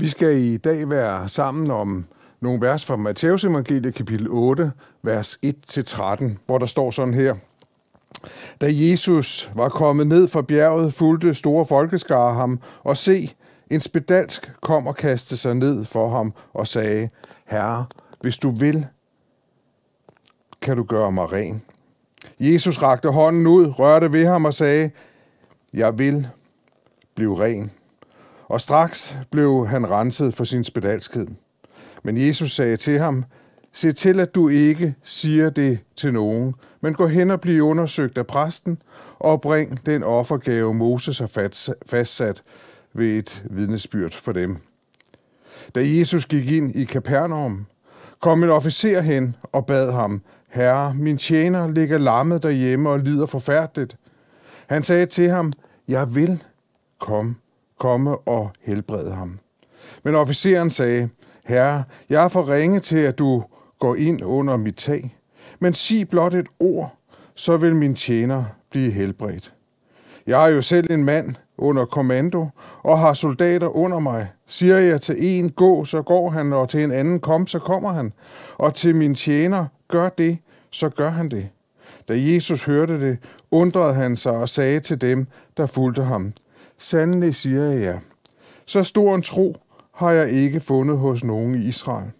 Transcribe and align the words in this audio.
Vi 0.00 0.08
skal 0.08 0.36
i 0.36 0.56
dag 0.56 0.90
være 0.90 1.28
sammen 1.28 1.70
om 1.70 2.04
nogle 2.40 2.60
vers 2.60 2.86
fra 2.86 2.96
Matteus 2.96 3.44
evangeliet 3.44 3.94
kapitel 3.94 4.26
8, 4.30 4.72
vers 5.02 5.38
1-13, 5.46 6.24
hvor 6.46 6.58
der 6.58 6.66
står 6.66 6.90
sådan 6.90 7.14
her. 7.14 7.34
Da 8.60 8.66
Jesus 8.70 9.50
var 9.54 9.68
kommet 9.68 10.06
ned 10.06 10.28
fra 10.28 10.42
bjerget, 10.42 10.94
fulgte 10.94 11.34
store 11.34 11.66
folkeskare 11.66 12.34
ham, 12.34 12.60
og 12.82 12.96
se, 12.96 13.34
en 13.70 13.80
spedalsk 13.80 14.52
kom 14.60 14.86
og 14.86 14.96
kastede 14.96 15.40
sig 15.40 15.54
ned 15.54 15.84
for 15.84 16.10
ham 16.10 16.34
og 16.52 16.66
sagde, 16.66 17.08
Herre, 17.46 17.84
hvis 18.20 18.38
du 18.38 18.50
vil, 18.50 18.86
kan 20.62 20.76
du 20.76 20.82
gøre 20.82 21.12
mig 21.12 21.32
ren. 21.32 21.62
Jesus 22.38 22.82
rakte 22.82 23.08
hånden 23.08 23.46
ud, 23.46 23.78
rørte 23.78 24.12
ved 24.12 24.26
ham 24.26 24.44
og 24.44 24.54
sagde, 24.54 24.90
Jeg 25.74 25.98
vil 25.98 26.28
blive 27.14 27.40
ren. 27.44 27.70
Og 28.50 28.60
straks 28.60 29.18
blev 29.30 29.66
han 29.66 29.90
renset 29.90 30.34
for 30.34 30.44
sin 30.44 30.64
spedalskhed. 30.64 31.26
Men 32.02 32.26
Jesus 32.26 32.52
sagde 32.52 32.76
til 32.76 32.98
ham, 32.98 33.24
Se 33.72 33.92
til, 33.92 34.20
at 34.20 34.34
du 34.34 34.48
ikke 34.48 34.94
siger 35.02 35.50
det 35.50 35.78
til 35.96 36.12
nogen, 36.12 36.54
men 36.80 36.94
gå 36.94 37.06
hen 37.06 37.30
og 37.30 37.40
bliv 37.40 37.62
undersøgt 37.62 38.18
af 38.18 38.26
præsten, 38.26 38.82
og 39.18 39.40
bring 39.40 39.86
den 39.86 40.02
offergave, 40.02 40.74
Moses 40.74 41.18
har 41.18 41.50
fastsat 41.86 42.42
ved 42.92 43.18
et 43.18 43.44
vidnesbyrd 43.50 44.12
for 44.12 44.32
dem. 44.32 44.56
Da 45.74 45.80
Jesus 45.84 46.26
gik 46.26 46.50
ind 46.50 46.76
i 46.76 46.84
Kapernaum, 46.84 47.66
kom 48.20 48.42
en 48.42 48.50
officer 48.50 49.00
hen 49.00 49.36
og 49.42 49.66
bad 49.66 49.92
ham, 49.92 50.22
Herre, 50.48 50.94
min 50.94 51.18
tjener 51.18 51.68
ligger 51.68 51.98
lammet 51.98 52.42
derhjemme 52.42 52.90
og 52.90 52.98
lider 52.98 53.26
forfærdeligt. 53.26 53.96
Han 54.66 54.82
sagde 54.82 55.06
til 55.06 55.30
ham, 55.30 55.52
jeg 55.88 56.14
vil 56.14 56.42
komme, 56.98 57.34
komme 57.80 58.18
og 58.18 58.50
helbrede 58.60 59.12
ham. 59.12 59.38
Men 60.04 60.14
officeren 60.14 60.70
sagde, 60.70 61.08
Herre, 61.44 61.84
jeg 62.08 62.24
er 62.24 62.28
for 62.28 62.50
ringe 62.50 62.80
til, 62.80 62.98
at 62.98 63.18
du 63.18 63.44
går 63.78 63.94
ind 63.94 64.24
under 64.24 64.56
mit 64.56 64.76
tag. 64.76 65.16
Men 65.58 65.74
sig 65.74 66.08
blot 66.08 66.34
et 66.34 66.46
ord, 66.58 66.94
så 67.34 67.56
vil 67.56 67.76
min 67.76 67.94
tjener 67.94 68.44
blive 68.70 68.90
helbredt. 68.90 69.54
Jeg 70.26 70.44
er 70.44 70.48
jo 70.48 70.62
selv 70.62 70.92
en 70.92 71.04
mand 71.04 71.34
under 71.58 71.84
kommando 71.84 72.46
og 72.82 72.98
har 72.98 73.12
soldater 73.12 73.76
under 73.76 73.98
mig. 73.98 74.28
Siger 74.46 74.78
jeg 74.78 75.00
til 75.00 75.16
en, 75.18 75.50
gå, 75.50 75.84
så 75.84 76.02
går 76.02 76.30
han, 76.30 76.52
og 76.52 76.68
til 76.68 76.84
en 76.84 76.92
anden, 76.92 77.20
kom, 77.20 77.46
så 77.46 77.58
kommer 77.58 77.92
han. 77.92 78.12
Og 78.58 78.74
til 78.74 78.96
min 78.96 79.14
tjener, 79.14 79.66
gør 79.88 80.08
det, 80.08 80.38
så 80.70 80.88
gør 80.88 81.10
han 81.10 81.28
det. 81.28 81.48
Da 82.08 82.14
Jesus 82.16 82.64
hørte 82.64 83.00
det, 83.00 83.18
undrede 83.50 83.94
han 83.94 84.16
sig 84.16 84.32
og 84.32 84.48
sagde 84.48 84.80
til 84.80 85.00
dem, 85.00 85.26
der 85.56 85.66
fulgte 85.66 86.04
ham, 86.04 86.32
Sandelig 86.82 87.34
siger 87.34 87.64
jeg 87.64 87.80
jer, 87.80 87.98
så 88.66 88.82
stor 88.82 89.14
en 89.14 89.22
tro 89.22 89.56
har 89.92 90.10
jeg 90.10 90.30
ikke 90.30 90.60
fundet 90.60 90.98
hos 90.98 91.24
nogen 91.24 91.54
i 91.54 91.64
Israel. 91.64 92.10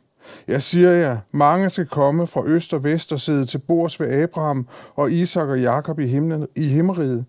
Jeg 0.48 0.62
siger 0.62 0.90
jer, 0.90 1.18
mange 1.32 1.70
skal 1.70 1.86
komme 1.86 2.26
fra 2.26 2.44
øst 2.46 2.74
og 2.74 2.84
vest 2.84 3.12
og 3.12 3.20
sidde 3.20 3.44
til 3.44 3.58
bords 3.58 4.00
ved 4.00 4.22
Abraham 4.22 4.66
og 4.96 5.12
Isak 5.12 5.48
og 5.48 5.60
Jakob 5.60 5.98
i, 5.98 6.06
himlen, 6.06 6.48
i 6.56 6.68
himmeriget, 6.68 7.24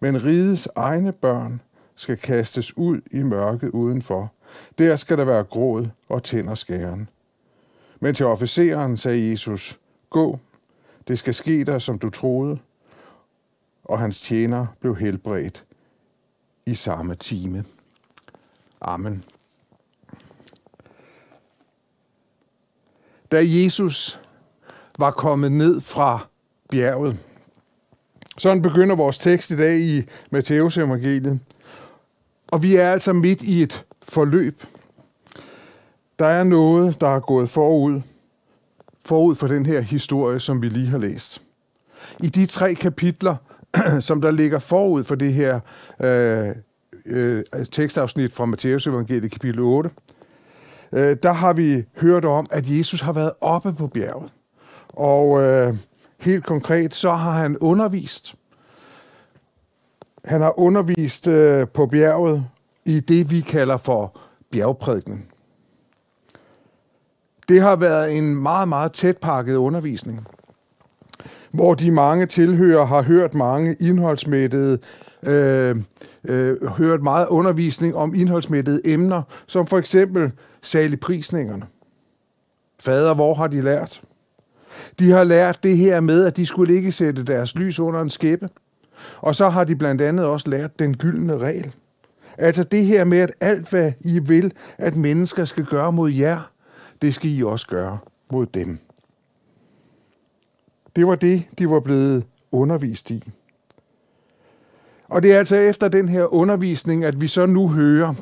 men 0.00 0.24
rigets 0.24 0.68
egne 0.76 1.12
børn 1.12 1.60
skal 1.94 2.16
kastes 2.16 2.76
ud 2.76 3.00
i 3.10 3.22
mørket 3.22 3.68
udenfor. 3.68 4.32
Der 4.78 4.96
skal 4.96 5.18
der 5.18 5.24
være 5.24 5.44
gråd 5.44 5.86
og 6.08 6.22
tænder 6.22 6.54
skæren. 6.54 7.08
Men 8.00 8.14
til 8.14 8.26
officeren 8.26 8.96
sagde 8.96 9.30
Jesus, 9.30 9.78
gå, 10.10 10.38
det 11.08 11.18
skal 11.18 11.34
ske 11.34 11.64
der, 11.64 11.78
som 11.78 11.98
du 11.98 12.10
troede. 12.10 12.58
Og 13.84 13.98
hans 13.98 14.20
tjener 14.20 14.66
blev 14.80 14.96
helbredt 14.96 15.66
i 16.66 16.74
samme 16.74 17.14
time. 17.14 17.64
Amen. 18.80 19.24
Da 23.30 23.42
Jesus 23.44 24.20
var 24.98 25.10
kommet 25.10 25.52
ned 25.52 25.80
fra 25.80 26.26
bjerget, 26.70 27.18
sådan 28.38 28.62
begynder 28.62 28.96
vores 28.96 29.18
tekst 29.18 29.50
i 29.50 29.56
dag 29.56 29.80
i 29.80 30.02
Matteus 30.30 30.78
evangeliet. 30.78 31.40
Og 32.46 32.62
vi 32.62 32.76
er 32.76 32.92
altså 32.92 33.12
midt 33.12 33.42
i 33.42 33.62
et 33.62 33.84
forløb. 34.02 34.62
Der 36.18 36.26
er 36.26 36.44
noget, 36.44 37.00
der 37.00 37.08
er 37.08 37.20
gået 37.20 37.50
forud, 37.50 38.00
forud 39.04 39.34
for 39.34 39.46
den 39.46 39.66
her 39.66 39.80
historie, 39.80 40.40
som 40.40 40.62
vi 40.62 40.68
lige 40.68 40.86
har 40.86 40.98
læst. 40.98 41.42
I 42.20 42.28
de 42.28 42.46
tre 42.46 42.74
kapitler, 42.74 43.36
som 44.00 44.20
der 44.20 44.30
ligger 44.30 44.58
forud 44.58 45.04
for 45.04 45.14
det 45.14 45.32
her 45.32 45.60
øh, 46.00 46.48
øh, 47.06 47.44
tekstafsnit 47.72 48.32
fra 48.32 48.46
Matteus 48.46 48.86
evangeliet 48.86 49.32
kapitel 49.32 49.60
8, 49.60 49.90
øh, 50.92 51.16
der 51.22 51.32
har 51.32 51.52
vi 51.52 51.84
hørt 52.00 52.24
om, 52.24 52.46
at 52.50 52.70
Jesus 52.70 53.00
har 53.00 53.12
været 53.12 53.32
oppe 53.40 53.72
på 53.72 53.86
bjerget. 53.86 54.32
Og 54.88 55.42
øh, 55.42 55.74
helt 56.20 56.46
konkret, 56.46 56.94
så 56.94 57.12
har 57.12 57.32
han 57.32 57.58
undervist. 57.58 58.34
Han 60.24 60.40
har 60.40 60.60
undervist 60.60 61.28
øh, 61.28 61.68
på 61.68 61.86
bjerget 61.86 62.46
i 62.84 63.00
det, 63.00 63.30
vi 63.30 63.40
kalder 63.40 63.76
for 63.76 64.18
bjergprædiken. 64.50 65.26
Det 67.48 67.60
har 67.60 67.76
været 67.76 68.18
en 68.18 68.36
meget, 68.36 68.68
meget 68.68 68.92
tætpakket 68.92 69.54
undervisning, 69.54 70.26
hvor 71.56 71.74
de 71.74 71.90
mange 71.90 72.26
tilhører 72.26 72.84
har 72.84 73.02
hørt 73.02 73.34
mange 73.34 73.76
indholdsmættede, 73.80 74.78
øh, 75.22 75.76
øh, 76.28 76.66
hørt 76.66 77.02
meget 77.02 77.28
undervisning 77.28 77.96
om 77.96 78.14
indholdsmættede 78.14 78.80
emner, 78.84 79.22
som 79.46 79.66
for 79.66 79.78
eksempel 79.78 80.32
saligprisningerne. 80.62 81.62
Fader, 82.80 83.14
hvor 83.14 83.34
har 83.34 83.46
de 83.46 83.62
lært? 83.62 84.02
De 84.98 85.10
har 85.10 85.24
lært 85.24 85.62
det 85.62 85.76
her 85.76 86.00
med, 86.00 86.24
at 86.26 86.36
de 86.36 86.46
skulle 86.46 86.74
ikke 86.74 86.92
sætte 86.92 87.24
deres 87.24 87.54
lys 87.54 87.80
under 87.80 88.00
en 88.00 88.10
skæppe. 88.10 88.48
Og 89.20 89.34
så 89.34 89.48
har 89.48 89.64
de 89.64 89.76
blandt 89.76 90.00
andet 90.00 90.24
også 90.24 90.50
lært 90.50 90.78
den 90.78 90.96
gyldne 90.96 91.38
regel. 91.38 91.74
Altså 92.38 92.64
det 92.64 92.84
her 92.84 93.04
med, 93.04 93.18
at 93.18 93.32
alt 93.40 93.70
hvad 93.70 93.92
I 94.00 94.18
vil, 94.18 94.52
at 94.78 94.96
mennesker 94.96 95.44
skal 95.44 95.64
gøre 95.64 95.92
mod 95.92 96.10
jer, 96.10 96.50
det 97.02 97.14
skal 97.14 97.30
I 97.30 97.42
også 97.42 97.66
gøre 97.66 97.98
mod 98.32 98.46
dem. 98.46 98.78
Det 100.96 101.06
var 101.06 101.14
det, 101.14 101.44
de 101.58 101.70
var 101.70 101.80
blevet 101.80 102.26
undervist 102.52 103.10
i. 103.10 103.32
Og 105.08 105.22
det 105.22 105.32
er 105.32 105.38
altså 105.38 105.56
efter 105.56 105.88
den 105.88 106.08
her 106.08 106.34
undervisning, 106.34 107.04
at 107.04 107.20
vi 107.20 107.28
så 107.28 107.46
nu 107.46 107.68
hører, 107.68 108.14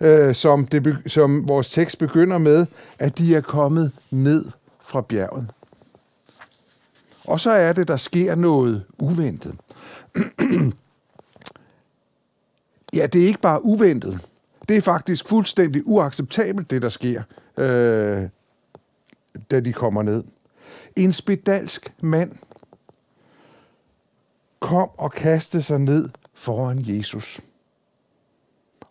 øh, 0.00 0.34
som, 0.34 0.66
det, 0.66 0.98
som 1.06 1.48
vores 1.48 1.70
tekst 1.70 1.98
begynder 1.98 2.38
med, 2.38 2.66
at 2.98 3.18
de 3.18 3.34
er 3.34 3.40
kommet 3.40 3.92
ned 4.10 4.44
fra 4.80 5.00
bjerget. 5.00 5.50
Og 7.24 7.40
så 7.40 7.50
er 7.50 7.72
det, 7.72 7.88
der 7.88 7.96
sker 7.96 8.34
noget 8.34 8.84
uventet. 8.98 9.54
ja, 12.94 13.06
det 13.06 13.22
er 13.22 13.26
ikke 13.26 13.40
bare 13.40 13.64
uventet. 13.64 14.20
Det 14.68 14.76
er 14.76 14.80
faktisk 14.80 15.28
fuldstændig 15.28 15.82
uacceptabelt, 15.86 16.70
det 16.70 16.82
der 16.82 16.88
sker 16.88 17.22
øh, 17.56 18.28
da 19.50 19.60
de 19.60 19.72
kommer 19.72 20.02
ned. 20.02 20.24
En 20.98 21.12
spedalsk 21.12 21.92
mand 22.02 22.32
kom 24.60 24.88
og 24.98 25.12
kastede 25.12 25.62
sig 25.62 25.78
ned 25.78 26.08
foran 26.34 26.78
Jesus. 26.82 27.40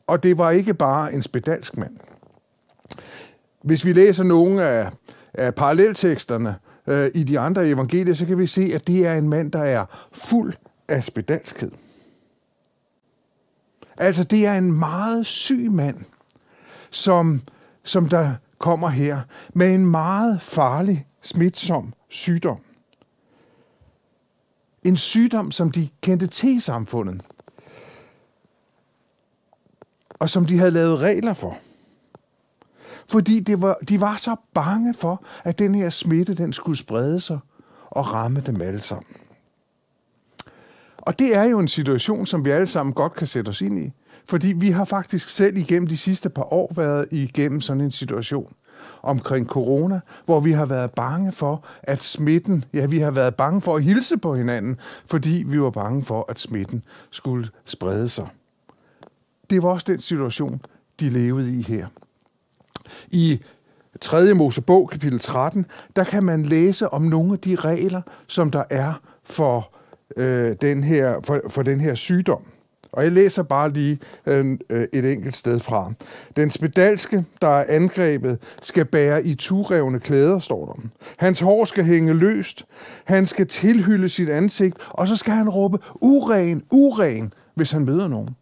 Og 0.07 0.23
det 0.23 0.37
var 0.37 0.51
ikke 0.51 0.73
bare 0.73 1.13
en 1.13 1.21
spedalsk 1.21 1.77
mand. 1.77 1.97
Hvis 3.63 3.85
vi 3.85 3.93
læser 3.93 4.23
nogle 4.23 4.63
af, 4.63 4.91
af 5.33 5.55
parallelteksterne 5.55 6.55
øh, 6.87 7.11
i 7.15 7.23
de 7.23 7.39
andre 7.39 7.67
evangelier, 7.67 8.13
så 8.13 8.25
kan 8.25 8.37
vi 8.37 8.47
se, 8.47 8.71
at 8.73 8.87
det 8.87 9.05
er 9.05 9.13
en 9.13 9.29
mand, 9.29 9.51
der 9.51 9.63
er 9.63 9.85
fuld 10.11 10.53
af 10.87 11.03
spedalskhed. 11.03 11.71
Altså, 13.97 14.23
det 14.23 14.45
er 14.45 14.53
en 14.53 14.71
meget 14.71 15.25
syg 15.25 15.71
mand, 15.71 15.97
som, 16.89 17.41
som 17.83 18.09
der 18.09 18.33
kommer 18.57 18.89
her 18.89 19.21
med 19.53 19.73
en 19.73 19.85
meget 19.85 20.41
farlig, 20.41 21.07
smitsom 21.21 21.93
sygdom. 22.09 22.59
En 24.83 24.97
sygdom, 24.97 25.51
som 25.51 25.71
de 25.71 25.89
kendte 26.01 26.27
til 26.27 26.49
i 26.49 26.59
samfundet, 26.59 27.21
og 30.19 30.29
som 30.29 30.45
de 30.45 30.57
havde 30.57 30.71
lavet 30.71 30.99
regler 30.99 31.33
for. 31.33 31.57
Fordi 33.09 33.39
det 33.39 33.61
var, 33.61 33.77
de 33.89 34.01
var 34.01 34.17
så 34.17 34.35
bange 34.53 34.93
for, 34.93 35.23
at 35.43 35.59
den 35.59 35.75
her 35.75 35.89
smitte 35.89 36.33
den 36.33 36.53
skulle 36.53 36.77
sprede 36.77 37.19
sig 37.19 37.39
og 37.85 38.13
ramme 38.13 38.39
dem 38.39 38.61
alle 38.61 38.81
sammen. 38.81 39.15
Og 40.97 41.19
det 41.19 41.35
er 41.35 41.43
jo 41.43 41.59
en 41.59 41.67
situation, 41.67 42.25
som 42.25 42.45
vi 42.45 42.49
alle 42.49 42.67
sammen 42.67 42.93
godt 42.93 43.13
kan 43.13 43.27
sætte 43.27 43.49
os 43.49 43.61
ind 43.61 43.79
i. 43.79 43.91
Fordi 44.25 44.47
vi 44.47 44.71
har 44.71 44.85
faktisk 44.85 45.29
selv 45.29 45.57
igennem 45.57 45.87
de 45.87 45.97
sidste 45.97 46.29
par 46.29 46.53
år 46.53 46.73
været 46.75 47.07
igennem 47.11 47.61
sådan 47.61 47.81
en 47.81 47.91
situation 47.91 48.53
omkring 49.03 49.47
corona, 49.47 49.99
hvor 50.25 50.39
vi 50.39 50.51
har 50.51 50.65
været 50.65 50.91
bange 50.91 51.31
for, 51.31 51.65
at 51.83 52.03
smitten, 52.03 52.65
ja, 52.73 52.85
vi 52.85 52.99
har 52.99 53.11
været 53.11 53.35
bange 53.35 53.61
for 53.61 53.75
at 53.75 53.83
hilse 53.83 54.17
på 54.17 54.35
hinanden, 54.35 54.77
fordi 55.05 55.43
vi 55.47 55.61
var 55.61 55.69
bange 55.69 56.03
for, 56.03 56.25
at 56.29 56.39
smitten 56.39 56.83
skulle 57.11 57.47
sprede 57.65 58.09
sig. 58.09 58.27
Det 59.49 59.63
var 59.63 59.69
også 59.69 59.85
den 59.89 59.99
situation, 59.99 60.61
de 60.99 61.09
levede 61.09 61.59
i 61.59 61.61
her. 61.61 61.87
I 63.09 63.39
3. 64.01 64.33
Mosebog, 64.33 64.89
kapitel 64.89 65.19
13, 65.19 65.65
der 65.95 66.03
kan 66.03 66.23
man 66.23 66.43
læse 66.43 66.89
om 66.89 67.01
nogle 67.01 67.33
af 67.33 67.39
de 67.39 67.55
regler, 67.55 68.01
som 68.27 68.51
der 68.51 68.63
er 68.69 68.93
for, 69.23 69.73
øh, 70.17 70.55
den, 70.61 70.83
her, 70.83 71.21
for, 71.23 71.41
for 71.49 71.63
den 71.63 71.79
her 71.79 71.93
sygdom. 71.93 72.43
Og 72.91 73.03
jeg 73.03 73.11
læser 73.11 73.43
bare 73.43 73.69
lige 73.69 73.99
øh, 74.25 74.57
øh, 74.69 74.87
et 74.93 75.11
enkelt 75.11 75.35
sted 75.35 75.59
fra. 75.59 75.93
Den 76.35 76.51
spedalske, 76.51 77.25
der 77.41 77.47
er 77.47 77.65
angrebet, 77.67 78.39
skal 78.61 78.85
bære 78.85 79.25
i 79.25 79.35
turevne 79.35 79.99
klæder, 79.99 80.39
står 80.39 80.65
der. 80.65 80.89
Hans 81.17 81.39
hår 81.39 81.65
skal 81.65 81.83
hænge 81.83 82.13
løst. 82.13 82.65
Han 83.05 83.25
skal 83.25 83.47
tilhylde 83.47 84.09
sit 84.09 84.29
ansigt, 84.29 84.77
og 84.89 85.07
så 85.07 85.15
skal 85.15 85.33
han 85.33 85.49
råbe, 85.49 85.77
uren, 86.01 86.63
uren, 86.71 87.33
hvis 87.55 87.71
han 87.71 87.85
møder 87.85 88.07
nogen. 88.07 88.35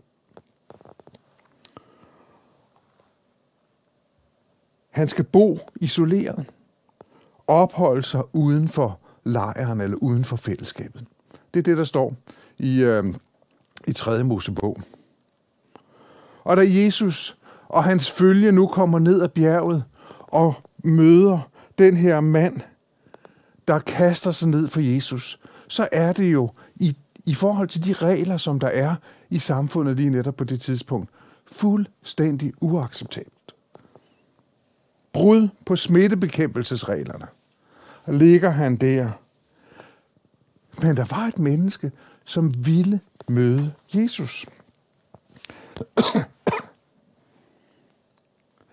Han 4.89 5.07
skal 5.07 5.23
bo 5.23 5.59
isoleret, 5.75 6.45
opholde 7.47 8.03
sig 8.03 8.35
uden 8.35 8.67
for 8.67 8.99
lejren 9.23 9.81
eller 9.81 9.97
uden 9.97 10.23
for 10.23 10.35
fællesskabet. 10.35 11.05
Det 11.53 11.59
er 11.59 11.63
det, 11.63 11.77
der 11.77 11.83
står 11.83 12.13
i, 12.57 12.83
øh, 12.83 13.03
i 13.87 13.93
3. 13.93 14.23
Mosebog. 14.23 14.77
Og 16.43 16.57
da 16.57 16.61
Jesus 16.65 17.37
og 17.67 17.83
hans 17.83 18.11
følge 18.11 18.51
nu 18.51 18.67
kommer 18.67 18.99
ned 18.99 19.21
ad 19.21 19.29
bjerget 19.29 19.83
og 20.19 20.53
møder 20.83 21.39
den 21.77 21.97
her 21.97 22.19
mand, 22.19 22.61
der 23.67 23.79
kaster 23.79 24.31
sig 24.31 24.47
ned 24.47 24.67
for 24.67 24.79
Jesus, 24.79 25.39
så 25.67 25.87
er 25.91 26.13
det 26.13 26.33
jo 26.33 26.49
i, 26.75 26.95
i 27.25 27.33
forhold 27.33 27.67
til 27.67 27.85
de 27.85 27.93
regler, 27.93 28.37
som 28.37 28.59
der 28.59 28.67
er 28.67 28.95
i 29.29 29.37
samfundet 29.37 29.95
lige 29.95 30.09
netop 30.09 30.35
på 30.35 30.43
det 30.43 30.61
tidspunkt, 30.61 31.09
fuldstændig 31.45 32.53
uacceptabelt. 32.61 33.55
Brud 35.13 35.47
på 35.65 35.75
smittebekæmpelsesreglerne. 35.75 37.27
Ligger 38.07 38.49
han 38.49 38.75
der. 38.75 39.11
Men 40.81 40.97
der 40.97 41.05
var 41.15 41.27
et 41.27 41.39
menneske, 41.39 41.91
som 42.25 42.65
ville 42.65 42.99
møde 43.27 43.73
Jesus. 43.93 44.45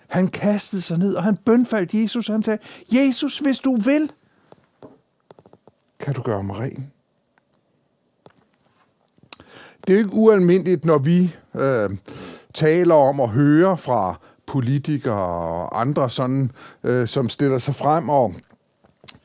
Han 0.08 0.28
kastede 0.28 0.82
sig 0.82 0.98
ned, 0.98 1.14
og 1.14 1.22
han 1.22 1.36
bønfaldt 1.36 1.94
Jesus, 1.94 2.28
og 2.28 2.34
han 2.34 2.42
sagde, 2.42 2.62
Jesus, 2.92 3.38
hvis 3.38 3.58
du 3.58 3.76
vil, 3.76 4.12
kan 6.00 6.14
du 6.14 6.22
gøre 6.22 6.42
mig 6.42 6.58
ren. 6.58 6.92
Det 9.86 9.90
er 9.90 9.94
jo 9.94 9.98
ikke 9.98 10.16
ualmindeligt, 10.16 10.84
når 10.84 10.98
vi 10.98 11.36
øh, 11.54 11.90
taler 12.54 12.94
om 12.94 13.20
at 13.20 13.28
høre 13.28 13.78
fra 13.78 14.20
politikere 14.46 15.26
og 15.26 15.80
andre, 15.80 16.10
sådan, 16.10 16.50
øh, 16.84 17.06
som 17.08 17.28
stiller 17.28 17.58
sig 17.58 17.74
frem 17.74 18.08
og 18.08 18.34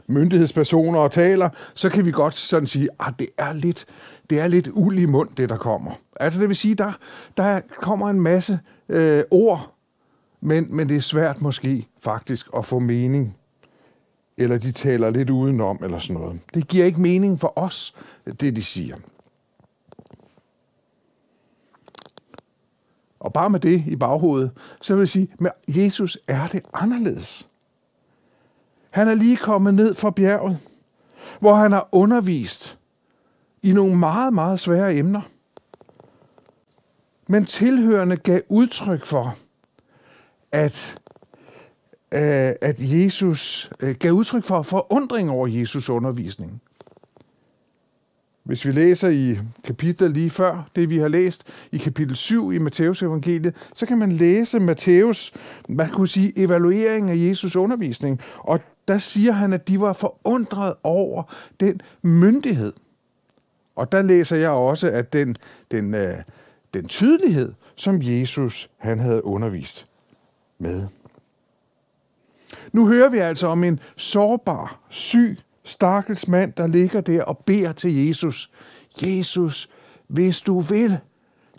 myndighedspersoner 0.08 1.00
og 1.00 1.12
taler, 1.12 1.50
så 1.74 1.90
kan 1.90 2.06
vi 2.06 2.12
godt 2.12 2.34
sådan 2.34 2.68
sige, 2.68 2.84
at 2.84 2.90
ah, 3.08 3.14
det 3.20 3.28
er 3.38 3.54
lidt, 3.54 3.86
det 4.30 4.40
er 4.40 4.48
lidt 4.48 4.70
uld 4.74 4.98
i 4.98 5.06
mund, 5.06 5.30
det 5.38 5.50
der 5.50 5.58
kommer. 5.58 5.92
Altså 6.20 6.40
det 6.40 6.48
vil 6.48 6.56
sige, 6.56 6.76
der, 6.76 6.92
der 7.38 7.60
kommer 7.82 8.10
en 8.10 8.22
masse 8.22 8.60
øh, 8.90 9.24
ord, 9.32 9.76
men, 10.42 10.76
men 10.76 10.90
det 10.90 10.96
er 10.96 11.02
svært 11.02 11.42
måske 11.42 11.88
faktisk 12.00 12.48
at 12.58 12.66
få 12.66 12.80
mening. 12.80 13.38
Eller 14.38 14.58
de 14.58 14.72
taler 14.72 15.10
lidt 15.10 15.30
udenom, 15.30 15.80
eller 15.84 15.98
sådan 15.98 16.22
noget. 16.22 16.40
Det 16.54 16.68
giver 16.68 16.86
ikke 16.86 17.02
mening 17.02 17.40
for 17.40 17.54
os, 17.56 17.96
det 18.40 18.56
de 18.56 18.64
siger. 18.64 18.96
Og 23.20 23.34
bare 23.34 23.50
med 23.50 23.60
det 23.60 23.84
i 23.88 23.96
baghovedet, 23.96 24.52
så 24.82 24.96
vil 24.96 25.02
jeg 25.02 25.10
sige, 25.10 25.28
med 25.40 25.52
Jesus 25.68 26.18
er 26.28 26.48
det 26.48 26.62
anderledes. 26.74 27.47
Han 28.98 29.08
er 29.08 29.14
lige 29.14 29.38
kommet 29.38 29.74
ned 29.74 29.96
fra 29.96 30.12
bjerget, 30.12 30.58
hvor 31.40 31.56
han 31.56 31.72
har 31.72 31.90
undervist 31.92 32.78
i 33.64 33.72
nogle 33.72 33.98
meget, 33.98 34.34
meget 34.34 34.60
svære 34.60 34.96
emner. 34.96 35.22
Men 37.28 37.46
tilhørende 37.46 38.18
gav 38.18 38.42
udtryk 38.50 39.06
for, 39.06 39.38
at, 40.52 41.00
øh, 42.12 42.52
at 42.62 42.76
Jesus 42.80 43.72
øh, 43.80 43.96
gav 43.96 44.12
udtryk 44.12 44.44
for 44.44 44.62
forundring 44.62 45.30
over 45.30 45.48
Jesus 45.48 45.90
undervisning. 45.90 46.62
Hvis 48.44 48.66
vi 48.66 48.72
læser 48.72 49.10
i 49.10 49.38
kapitlet 49.64 50.12
lige 50.12 50.30
før, 50.30 50.70
det 50.76 50.90
vi 50.90 50.98
har 50.98 51.08
læst 51.08 51.44
i 51.72 51.78
kapitel 51.78 52.16
7 52.16 52.52
i 52.52 52.58
Matteus 52.58 53.04
evangeliet, 53.04 53.56
så 53.74 53.86
kan 53.86 53.98
man 53.98 54.12
læse 54.12 54.60
Matteus, 54.60 55.34
man 55.70 55.90
kunne 55.90 56.08
sige, 56.08 56.40
evaluering 56.40 57.10
af 57.10 57.16
Jesus 57.16 57.56
undervisning. 57.56 58.22
Og 58.38 58.60
der 58.88 58.98
siger 58.98 59.32
han, 59.32 59.54
at 59.54 59.68
de 59.68 59.82
var 59.82 59.94
forundret 59.94 60.74
over 60.84 61.24
den 61.60 61.82
myndighed. 62.02 62.74
Og 63.76 63.92
der 63.92 64.02
læser 64.02 64.38
jeg 64.38 64.50
også, 64.50 64.90
at 64.92 65.14
den, 65.14 65.36
den, 65.72 65.94
øh, 65.94 66.18
den 66.74 66.88
tydelighed, 66.88 67.54
som 67.76 68.00
Jesus 68.02 68.70
han 68.78 69.00
havde 69.00 69.26
undervist 69.26 69.88
med. 70.60 70.88
Nu 72.72 72.88
hører 72.88 73.10
vi 73.10 73.18
altså 73.18 73.48
om 73.48 73.64
en 73.64 73.80
sårbar, 73.96 74.80
syg 74.90 75.38
stakkels 75.64 76.28
mand, 76.28 76.54
der 76.54 76.68
ligger 76.68 77.02
der 77.02 77.24
og 77.24 77.38
beder 77.38 77.74
til 77.74 78.08
Jesus. 78.08 78.52
Jesus, 79.06 79.70
hvis 80.08 80.42
du 80.42 80.60
vil, 80.60 81.00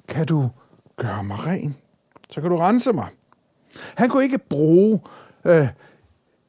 kan 0.08 0.26
du 0.26 0.48
gøre 0.96 1.24
mig 1.24 1.46
ren. 1.46 1.76
Så 2.30 2.40
kan 2.40 2.50
du 2.50 2.56
rense 2.56 2.92
mig. 2.92 3.06
Han 3.94 4.08
kunne 4.08 4.24
ikke 4.24 4.38
bruge 4.38 5.00
øh, 5.44 5.68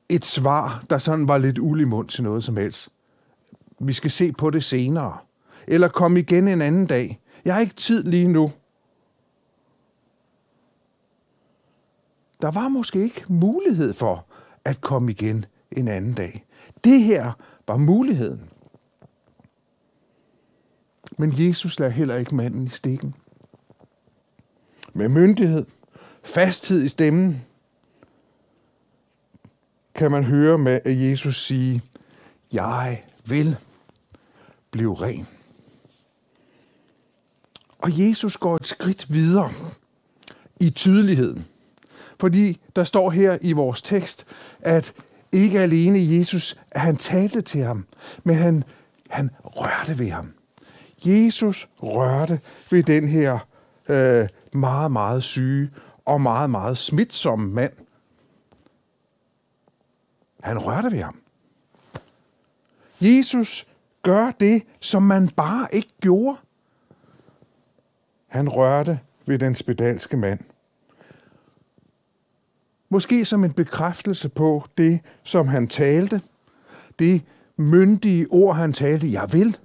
et 0.10 0.26
svar, 0.26 0.84
der 0.90 0.98
sådan 0.98 1.28
var 1.28 1.38
lidt 1.38 1.60
uld 1.60 1.82
i 1.82 1.84
mund 1.84 2.08
til 2.08 2.24
noget 2.24 2.44
som 2.44 2.58
helst. 2.58 2.90
Vi 3.80 3.94
skal 3.94 4.12
se 4.12 4.32
på 4.32 4.50
det 4.50 4.64
senere. 4.64 5.18
Eller 5.68 5.88
kom 5.88 6.18
igen 6.18 6.48
en 6.48 6.62
anden 6.62 6.86
dag. 6.86 7.22
Jeg 7.46 7.54
har 7.54 7.62
ikke 7.62 7.76
tid 7.76 8.04
lige 8.04 8.28
nu. 8.28 8.52
Der 12.42 12.52
var 12.52 12.68
måske 12.68 13.04
ikke 13.04 13.24
mulighed 13.28 13.94
for 13.94 14.26
at 14.66 14.82
komme 14.82 15.12
igen 15.12 15.46
en 15.72 15.88
anden 15.88 16.14
dag. 16.14 16.46
Det 16.84 17.02
her 17.02 17.32
var 17.68 17.78
muligheden. 17.78 18.50
Men 21.18 21.34
Jesus 21.38 21.80
lader 21.80 21.92
heller 21.92 22.16
ikke 22.16 22.36
manden 22.36 22.66
i 22.66 22.70
stikken. 22.70 23.16
Med 24.94 25.10
myndighed, 25.10 25.66
fasthed 26.24 26.84
i 26.84 26.88
stemmen, 26.88 27.46
kan 30.00 30.12
man 30.12 30.24
høre 30.24 30.58
med 30.58 30.80
at 30.86 31.00
Jesus 31.00 31.46
sige, 31.46 31.82
jeg 32.52 33.04
vil 33.26 33.58
blive 34.72 34.96
ren. 34.96 35.28
Og 37.80 38.00
Jesus 38.00 38.38
går 38.38 38.56
et 38.56 38.68
skridt 38.68 39.14
videre 39.14 39.52
i 40.60 40.70
tydeligheden. 40.70 41.46
Fordi 42.20 42.60
der 42.76 42.84
står 42.84 43.10
her 43.10 43.38
i 43.42 43.52
vores 43.52 43.82
tekst, 43.82 44.26
at 44.62 44.94
ikke 45.32 45.60
alene 45.60 46.18
Jesus, 46.18 46.56
at 46.72 46.82
han 46.82 46.98
talte 46.98 47.42
til 47.42 47.64
ham, 47.64 47.86
men 48.24 48.36
han, 48.36 48.64
han 49.10 49.30
rørte 49.44 50.00
ved 50.00 50.10
ham. 50.10 50.34
Jesus 51.06 51.70
rørte 51.84 52.40
ved 52.72 52.84
den 52.84 53.08
her 53.08 53.40
øh, 53.90 54.28
meget, 54.54 54.92
meget 54.92 55.24
syge 55.24 55.70
og 56.06 56.22
meget, 56.22 56.50
meget 56.50 56.78
smitsomme 56.78 57.54
mand. 57.54 57.74
Han 60.40 60.58
rørte 60.58 60.92
ved 60.92 61.02
ham. 61.02 61.22
Jesus 63.02 63.68
gør 64.04 64.32
det, 64.32 64.64
som 64.80 65.04
man 65.04 65.30
bare 65.30 65.68
ikke 65.72 65.94
gjorde. 66.02 66.38
Han 68.28 68.50
rørte 68.50 69.00
ved 69.28 69.40
den 69.40 69.56
spedalske 69.56 70.18
mand. 70.18 70.40
Måske 72.90 73.26
som 73.26 73.44
en 73.44 73.54
bekræftelse 73.54 74.30
på 74.30 74.64
det, 74.78 75.00
som 75.24 75.48
han 75.48 75.68
talte. 75.68 76.22
Det 77.00 77.22
myndige 77.58 78.28
ord, 78.30 78.56
han 78.56 78.74
talte, 78.74 79.12
jeg 79.12 79.34
vil. 79.34 79.58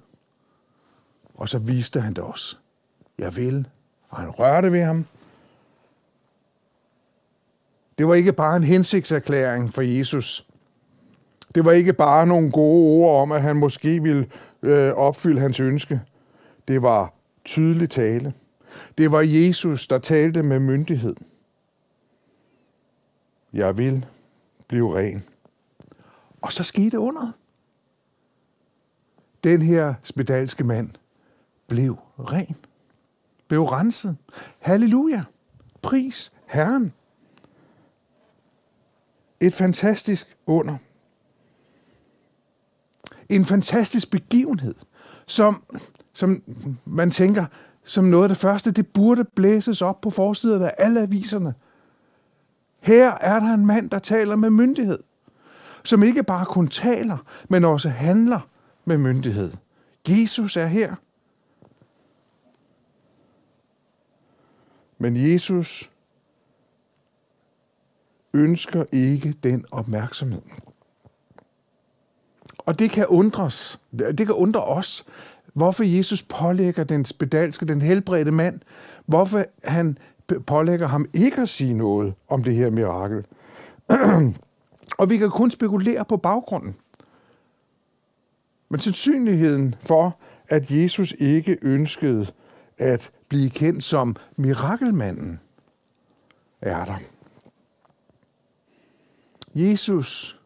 Og 1.35 1.49
så 1.49 1.59
viste 1.59 2.01
han 2.01 2.13
det 2.13 2.23
også. 2.23 2.57
Jeg 3.17 3.35
vil. 3.35 3.67
Og 4.09 4.17
han 4.17 4.29
rørte 4.29 4.71
ved 4.71 4.83
ham. 4.83 5.05
Det 7.97 8.07
var 8.07 8.13
ikke 8.13 8.33
bare 8.33 8.57
en 8.57 8.63
hensigtserklæring 8.63 9.73
for 9.73 9.81
Jesus. 9.81 10.47
Det 11.55 11.65
var 11.65 11.71
ikke 11.71 11.93
bare 11.93 12.27
nogle 12.27 12.51
gode 12.51 13.05
ord 13.05 13.21
om, 13.21 13.31
at 13.31 13.41
han 13.41 13.55
måske 13.55 14.03
ville 14.03 14.29
øh, 14.61 14.93
opfylde 14.93 15.41
hans 15.41 15.59
ønske. 15.59 16.01
Det 16.67 16.81
var 16.81 17.13
tydelig 17.45 17.89
tale. 17.89 18.33
Det 18.97 19.11
var 19.11 19.21
Jesus, 19.21 19.87
der 19.87 19.99
talte 19.99 20.43
med 20.43 20.59
myndighed. 20.59 21.15
Jeg 23.53 23.77
vil 23.77 24.05
blive 24.67 24.95
ren. 24.95 25.23
Og 26.41 26.51
så 26.51 26.63
skete 26.63 26.99
under. 26.99 27.31
Den 29.43 29.61
her 29.61 29.93
spedalske 30.03 30.63
mand 30.63 30.89
blev 31.67 31.93
ren. 32.19 32.55
Blev 33.47 33.63
renset. 33.63 34.17
Halleluja. 34.59 35.23
Pris 35.81 36.33
Herren. 36.45 36.93
et 39.39 39.53
fantastisk 39.53 40.37
under. 40.45 40.77
En 43.29 43.45
fantastisk 43.45 44.11
begivenhed, 44.11 44.75
som, 45.27 45.63
som 46.13 46.43
man 46.85 47.11
tænker, 47.11 47.45
som 47.83 48.03
noget 48.03 48.23
af 48.23 48.29
det 48.29 48.37
første, 48.37 48.71
det 48.71 48.87
burde 48.87 49.23
blæses 49.23 49.81
op 49.81 50.01
på 50.01 50.09
forsiden 50.09 50.61
af 50.61 50.71
alle 50.77 51.01
aviserne. 51.01 51.53
Her 52.79 53.11
er 53.11 53.39
der 53.39 53.53
en 53.53 53.65
mand, 53.65 53.89
der 53.89 53.99
taler 53.99 54.35
med 54.35 54.49
myndighed, 54.49 54.99
som 55.83 56.03
ikke 56.03 56.23
bare 56.23 56.45
kun 56.45 56.67
taler, 56.67 57.17
men 57.49 57.65
også 57.65 57.89
handler 57.89 58.39
med 58.85 58.97
myndighed. 58.97 59.51
Jesus 60.09 60.57
er 60.57 60.67
her. 60.67 60.95
Men 64.97 65.31
Jesus 65.31 65.91
ønsker 68.33 68.83
ikke 68.91 69.31
den 69.43 69.65
opmærksomhed. 69.71 70.41
Og 72.65 72.79
det 72.79 72.91
kan 72.91 73.05
undres, 73.07 73.79
det 73.91 74.17
kan 74.27 74.35
undre 74.35 74.63
os, 74.63 75.05
hvorfor 75.53 75.83
Jesus 75.83 76.23
pålægger 76.23 76.83
den 76.83 77.05
spedalske, 77.05 77.65
den 77.65 77.81
helbredte 77.81 78.31
mand, 78.31 78.59
hvorfor 79.05 79.45
han 79.63 79.97
pålægger 80.47 80.87
ham 80.87 81.05
ikke 81.13 81.41
at 81.41 81.49
sige 81.49 81.73
noget 81.73 82.13
om 82.27 82.43
det 82.43 82.55
her 82.55 82.69
mirakel. 82.69 83.25
og 84.99 85.09
vi 85.09 85.17
kan 85.17 85.29
kun 85.29 85.51
spekulere 85.51 86.05
på 86.05 86.17
baggrunden. 86.17 86.75
Men 88.69 88.79
sandsynligheden 88.79 89.75
for, 89.81 90.19
at 90.47 90.71
Jesus 90.71 91.15
ikke 91.19 91.57
ønskede 91.61 92.27
at 92.77 93.11
blive 93.29 93.49
kendt 93.49 93.83
som 93.83 94.15
mirakelmanden, 94.35 95.39
er 96.61 96.85
der. 96.85 96.97
Jesus 99.55 100.39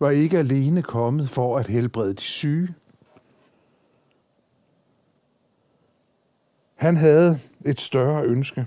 var 0.00 0.10
ikke 0.10 0.38
alene 0.38 0.82
kommet 0.82 1.30
for 1.30 1.58
at 1.58 1.66
helbrede 1.66 2.14
de 2.14 2.22
syge. 2.22 2.74
Han 6.74 6.96
havde 6.96 7.38
et 7.66 7.80
større 7.80 8.24
ønske, 8.24 8.66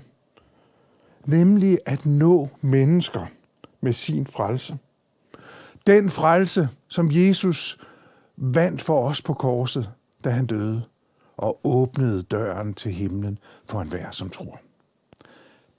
nemlig 1.24 1.78
at 1.86 2.06
nå 2.06 2.48
mennesker 2.60 3.26
med 3.80 3.92
sin 3.92 4.26
frelse. 4.26 4.78
Den 5.86 6.10
frelse, 6.10 6.68
som 6.88 7.10
Jesus 7.12 7.80
vandt 8.36 8.82
for 8.82 9.08
os 9.08 9.22
på 9.22 9.34
korset, 9.34 9.90
da 10.24 10.30
han 10.30 10.46
døde, 10.46 10.82
og 11.36 11.60
åbnede 11.64 12.22
døren 12.22 12.74
til 12.74 12.92
himlen 12.92 13.38
for 13.64 13.80
enhver, 13.80 14.10
som 14.10 14.30
tror. 14.30 14.60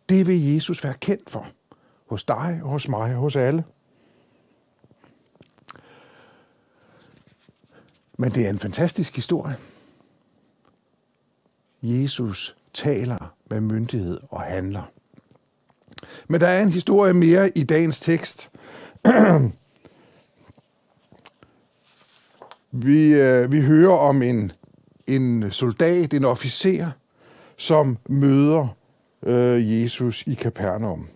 Det 0.09 0.27
vil 0.27 0.53
Jesus 0.53 0.83
være 0.83 0.93
kendt 0.93 1.29
for. 1.29 1.47
Hos 2.09 2.23
dig, 2.23 2.59
hos 2.63 2.87
mig, 2.87 3.13
hos 3.13 3.35
alle. 3.35 3.63
Men 8.17 8.31
det 8.31 8.45
er 8.45 8.49
en 8.49 8.59
fantastisk 8.59 9.15
historie. 9.15 9.55
Jesus 11.81 12.55
taler 12.73 13.33
med 13.49 13.61
myndighed 13.61 14.19
og 14.29 14.41
handler. 14.41 14.91
Men 16.27 16.41
der 16.41 16.47
er 16.47 16.61
en 16.61 16.69
historie 16.69 17.13
mere 17.13 17.57
i 17.57 17.63
dagens 17.63 17.99
tekst. 17.99 18.51
vi, 22.71 23.13
øh, 23.13 23.51
vi 23.51 23.61
hører 23.61 23.97
om 23.97 24.21
en, 24.21 24.51
en 25.07 25.51
soldat, 25.51 26.13
en 26.13 26.25
officer, 26.25 26.91
som 27.57 27.97
møder 28.09 28.67
øh, 29.23 29.81
Jesus 29.81 30.23
i 30.27 30.33
Kapernaum. 30.33 31.07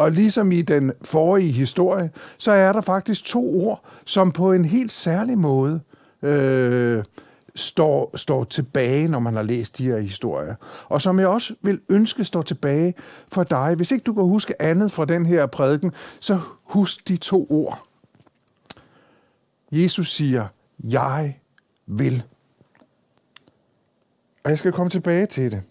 Og 0.00 0.12
ligesom 0.12 0.52
i 0.52 0.62
den 0.62 0.92
forrige 1.02 1.52
historie, 1.52 2.10
så 2.38 2.52
er 2.52 2.72
der 2.72 2.80
faktisk 2.80 3.24
to 3.24 3.66
ord, 3.66 3.84
som 4.04 4.32
på 4.32 4.52
en 4.52 4.64
helt 4.64 4.92
særlig 4.92 5.38
måde 5.38 5.80
øh, 6.22 7.04
står, 7.54 8.16
står 8.16 8.44
tilbage, 8.44 9.08
når 9.08 9.18
man 9.18 9.34
har 9.34 9.42
læst 9.42 9.78
de 9.78 9.84
her 9.84 9.98
historier. 9.98 10.54
Og 10.88 11.02
som 11.02 11.18
jeg 11.18 11.28
også 11.28 11.54
vil 11.62 11.80
ønske 11.88 12.24
står 12.24 12.42
tilbage 12.42 12.94
for 13.32 13.44
dig. 13.44 13.74
Hvis 13.74 13.92
ikke 13.92 14.02
du 14.02 14.14
kan 14.14 14.24
huske 14.24 14.62
andet 14.62 14.92
fra 14.92 15.04
den 15.04 15.26
her 15.26 15.46
prædiken, 15.46 15.92
så 16.20 16.40
husk 16.64 17.08
de 17.08 17.16
to 17.16 17.46
ord. 17.50 17.86
Jesus 19.72 20.12
siger, 20.12 20.46
jeg 20.84 21.38
vil. 21.86 22.22
Og 24.44 24.50
jeg 24.50 24.58
skal 24.58 24.72
komme 24.72 24.90
tilbage 24.90 25.26
til 25.26 25.50
det. 25.50 25.62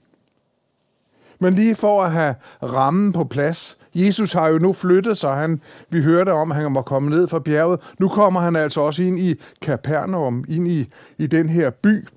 Men 1.39 1.53
lige 1.53 1.75
for 1.75 2.03
at 2.03 2.11
have 2.11 2.35
rammen 2.63 3.11
på 3.11 3.23
plads. 3.23 3.77
Jesus 3.95 4.33
har 4.33 4.47
jo 4.47 4.57
nu 4.57 4.73
flyttet 4.73 5.17
sig. 5.17 5.35
Han, 5.35 5.61
vi 5.89 6.01
hørte 6.01 6.33
om, 6.33 6.51
at 6.51 6.57
han 6.57 6.71
må 6.71 6.81
komme 6.81 7.09
ned 7.09 7.27
fra 7.27 7.39
bjerget. 7.39 7.79
Nu 7.99 8.07
kommer 8.07 8.39
han 8.39 8.55
altså 8.55 8.81
også 8.81 9.03
ind 9.03 9.19
i 9.19 9.35
Kapernaum, 9.61 10.45
ind 10.49 10.67
i, 10.67 10.87
i 11.17 11.27
den 11.27 11.49
her 11.49 11.69
by, 11.69 12.07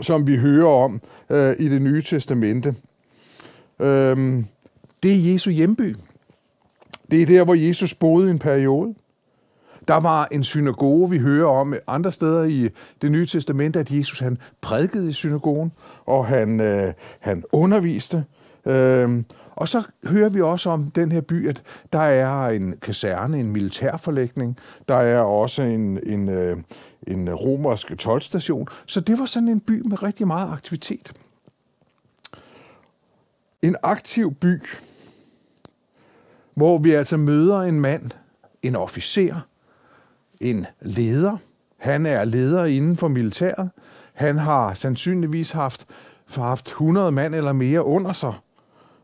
som 0.00 0.26
vi 0.26 0.36
hører 0.36 0.68
om 0.68 1.00
øh, 1.30 1.56
i 1.58 1.68
det 1.68 1.82
nye 1.82 2.02
testamente. 2.02 2.74
Øhm, 3.80 4.46
det 5.02 5.12
er 5.12 5.32
Jesu 5.32 5.50
hjemby. 5.50 5.96
Det 7.10 7.22
er 7.22 7.26
der, 7.26 7.44
hvor 7.44 7.54
Jesus 7.54 7.94
boede 7.94 8.30
en 8.30 8.38
periode. 8.38 8.94
Der 9.88 9.94
var 9.94 10.28
en 10.32 10.44
synagoge, 10.44 11.10
vi 11.10 11.18
hører 11.18 11.48
om 11.48 11.74
andre 11.86 12.12
steder 12.12 12.44
i 12.44 12.68
det 13.02 13.12
nye 13.12 13.26
testamente, 13.26 13.80
at 13.80 13.90
Jesus 13.90 14.20
han 14.20 14.38
prædikede 14.60 15.08
i 15.08 15.12
synagogen, 15.12 15.72
og 16.06 16.26
han, 16.26 16.60
øh, 16.60 16.92
han 17.20 17.44
underviste. 17.52 18.24
Øhm, 18.66 19.24
og 19.56 19.68
så 19.68 19.82
hører 20.04 20.28
vi 20.28 20.40
også 20.40 20.70
om 20.70 20.90
den 20.90 21.12
her 21.12 21.20
by, 21.20 21.48
at 21.48 21.62
der 21.92 22.00
er 22.00 22.48
en 22.48 22.74
kaserne, 22.82 23.40
en 23.40 23.52
militærforlægning. 23.52 24.58
Der 24.88 24.96
er 24.96 25.20
også 25.20 25.62
en, 25.62 26.00
en, 26.06 26.28
øh, 26.28 26.56
en 27.06 27.34
romersk 27.34 27.98
tolvstation. 27.98 28.68
Så 28.86 29.00
det 29.00 29.18
var 29.18 29.24
sådan 29.24 29.48
en 29.48 29.60
by 29.60 29.82
med 29.88 30.02
rigtig 30.02 30.26
meget 30.26 30.52
aktivitet. 30.52 31.12
En 33.62 33.76
aktiv 33.82 34.34
by, 34.34 34.62
hvor 36.54 36.78
vi 36.78 36.92
altså 36.92 37.16
møder 37.16 37.60
en 37.60 37.80
mand, 37.80 38.10
en 38.62 38.76
officer, 38.76 39.40
en 40.40 40.66
leder. 40.80 41.36
Han 41.76 42.06
er 42.06 42.24
leder 42.24 42.64
inden 42.64 42.96
for 42.96 43.08
militæret. 43.08 43.70
Han 44.16 44.38
har 44.38 44.74
sandsynligvis 44.74 45.50
haft, 45.50 45.86
haft 46.36 46.66
100 46.66 47.12
mand 47.12 47.34
eller 47.34 47.52
mere 47.52 47.84
under 47.84 48.12
sig 48.12 48.34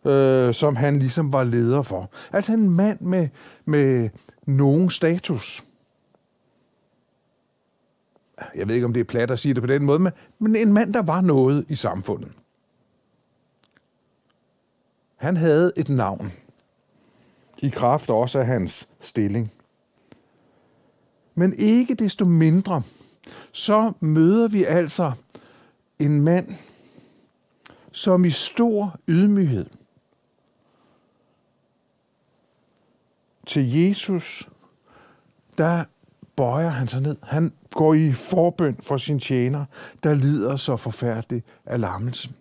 øh, 0.04 0.54
som 0.54 0.76
han 0.76 0.98
ligesom 0.98 1.32
var 1.32 1.44
leder 1.44 1.82
for. 1.82 2.10
Altså 2.32 2.52
en 2.52 2.70
mand 2.70 3.00
med, 3.00 3.28
med 3.64 4.10
nogen 4.46 4.90
status. 4.90 5.64
Jeg 8.54 8.68
ved 8.68 8.74
ikke, 8.74 8.84
om 8.84 8.92
det 8.92 9.00
er 9.00 9.04
plat 9.04 9.30
at 9.30 9.38
sige 9.38 9.54
det 9.54 9.62
på 9.62 9.66
den 9.66 9.84
måde, 9.84 9.98
men, 9.98 10.12
men 10.38 10.56
en 10.56 10.72
mand, 10.72 10.92
der 10.92 11.02
var 11.02 11.20
noget 11.20 11.64
i 11.68 11.74
samfundet. 11.74 12.32
Han 15.16 15.36
havde 15.36 15.72
et 15.76 15.88
navn, 15.88 16.32
i 17.58 17.68
kraft 17.68 18.10
også 18.10 18.38
af 18.38 18.46
hans 18.46 18.88
stilling. 19.00 19.52
Men 21.34 21.54
ikke 21.58 21.94
desto 21.94 22.24
mindre, 22.24 22.82
så 23.52 23.92
møder 24.00 24.48
vi 24.48 24.64
altså 24.64 25.12
en 25.98 26.20
mand, 26.20 26.54
som 27.92 28.24
i 28.24 28.30
stor 28.30 28.96
ydmyghed– 29.08 29.66
til 33.46 33.72
Jesus, 33.72 34.48
der 35.58 35.84
bøjer 36.36 36.68
han 36.68 36.88
sig 36.88 37.00
ned. 37.00 37.16
Han 37.22 37.52
går 37.70 37.94
i 37.94 38.12
forbøn 38.12 38.76
for 38.82 38.96
sin 38.96 39.18
tjener, 39.18 39.64
der 40.02 40.14
lider 40.14 40.56
så 40.56 40.76
forfærdeligt 40.76 41.46
af 41.66 41.80
lammelsen. 41.80 42.34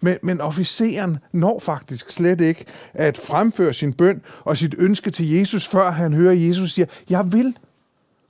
Men, 0.00 0.18
men 0.22 0.40
officeren 0.40 1.18
når 1.32 1.58
faktisk 1.58 2.10
slet 2.10 2.40
ikke 2.40 2.64
at 2.92 3.18
fremføre 3.18 3.72
sin 3.72 3.92
bøn 3.92 4.22
og 4.44 4.56
sit 4.56 4.74
ønske 4.78 5.10
til 5.10 5.30
Jesus, 5.30 5.68
før 5.68 5.90
han 5.90 6.12
hører 6.12 6.34
Jesus 6.34 6.72
sige, 6.72 6.88
jeg 7.10 7.32
vil 7.32 7.58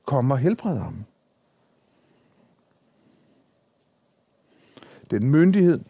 komme 0.04 0.34
og 0.34 0.38
helbrede 0.38 0.78
ham. 0.78 1.04
Den 5.10 5.30
myndighed, 5.30 5.80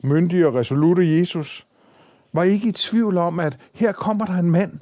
myndige 0.00 0.46
og 0.46 0.54
resolute 0.54 1.18
Jesus, 1.18 1.66
var 2.32 2.42
ikke 2.42 2.68
i 2.68 2.72
tvivl 2.72 3.18
om, 3.18 3.40
at 3.40 3.58
her 3.72 3.92
kommer 3.92 4.24
der 4.24 4.34
en 4.34 4.50
mand 4.50 4.80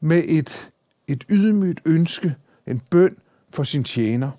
med 0.00 0.22
et, 0.26 0.72
et 1.08 1.24
ydmygt 1.30 1.80
ønske, 1.84 2.34
en 2.66 2.80
bøn 2.90 3.16
for 3.50 3.62
sin 3.62 3.84
tjener. 3.84 4.30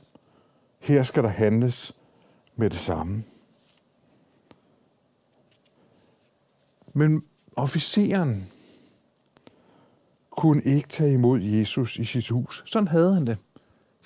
Her 0.79 1.03
skal 1.03 1.23
der 1.23 1.29
handles 1.29 1.95
med 2.55 2.69
det 2.69 2.79
samme. 2.79 3.23
Men 6.93 7.23
officeren 7.55 8.50
kunne 10.31 10.63
ikke 10.63 10.87
tage 10.87 11.13
imod 11.13 11.39
Jesus 11.39 11.97
i 11.97 12.05
sit 12.05 12.29
hus. 12.29 12.63
Sådan 12.65 12.87
havde 12.87 13.13
han 13.13 13.27
det. 13.27 13.37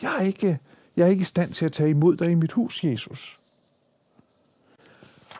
Jeg 0.01 0.15
er 0.15 0.22
ikke, 0.22 0.60
jeg 0.96 1.03
er 1.03 1.10
ikke 1.10 1.22
i 1.22 1.25
stand 1.25 1.53
til 1.53 1.65
at 1.65 1.72
tage 1.72 1.89
imod 1.89 2.17
dig 2.17 2.32
i 2.32 2.36
mit 2.36 2.51
hus, 2.51 2.84
Jesus. 2.84 3.39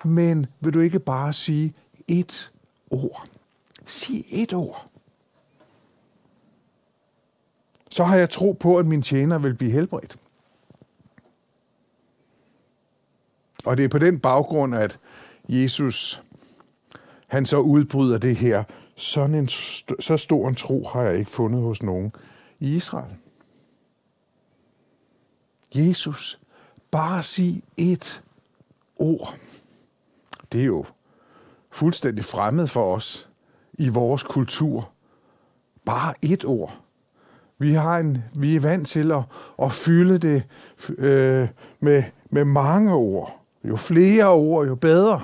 Men 0.04 0.46
vil 0.60 0.74
du 0.74 0.80
ikke 0.80 1.00
bare 1.00 1.34
sige, 1.34 1.74
et 2.08 2.52
ord. 2.90 3.28
Sig 3.86 4.26
et 4.30 4.54
ord. 4.54 4.90
Så 7.90 8.04
har 8.04 8.16
jeg 8.16 8.30
tro 8.30 8.52
på, 8.52 8.78
at 8.78 8.86
min 8.86 9.02
tjener 9.02 9.40
vil 9.40 9.54
blive 9.54 9.72
helbredt. 9.72 10.18
Og 13.66 13.78
det 13.78 13.86
er 13.86 13.90
på 13.90 13.98
den 13.98 14.20
baggrund, 14.20 14.76
at 14.76 15.00
Jesus 15.50 16.24
han 17.28 17.46
så 17.46 17.58
udbryder 17.58 18.18
det 18.18 18.36
her. 18.36 18.64
Sådan 18.96 19.36
en, 19.36 19.48
så 20.00 20.18
stor 20.18 20.50
en 20.50 20.56
tro 20.56 20.88
har 20.88 21.02
jeg 21.02 21.18
ikke 21.18 21.32
fundet 21.32 21.62
hos 21.62 21.84
nogen 21.84 22.14
i 22.60 22.76
Israel. 22.76 23.16
Jesus, 25.76 26.40
bare 26.92 27.24
sig 27.24 27.64
et 27.78 28.24
ord. 28.96 29.36
Det 30.52 30.62
er 30.62 30.66
jo 30.66 30.86
fuldstændig 31.72 32.26
fremmed 32.26 32.68
for 32.68 32.96
os 32.96 33.30
i 33.74 33.90
vores 33.90 34.24
kultur. 34.24 34.90
Bare 35.86 36.14
et 36.22 36.46
ord. 36.46 36.80
Vi, 37.58 37.74
har 37.74 37.98
en, 37.98 38.18
vi 38.36 38.56
er 38.56 38.60
vant 38.60 38.88
til 38.88 39.12
at, 39.12 39.24
at 39.62 39.72
fylde 39.72 40.18
det 40.18 40.44
øh, 40.98 41.48
med, 41.80 42.04
med 42.30 42.46
mange 42.46 42.94
ord. 42.94 43.40
Jo 43.64 43.76
flere 43.76 44.30
ord, 44.30 44.68
jo 44.68 44.76
bedre. 44.76 45.22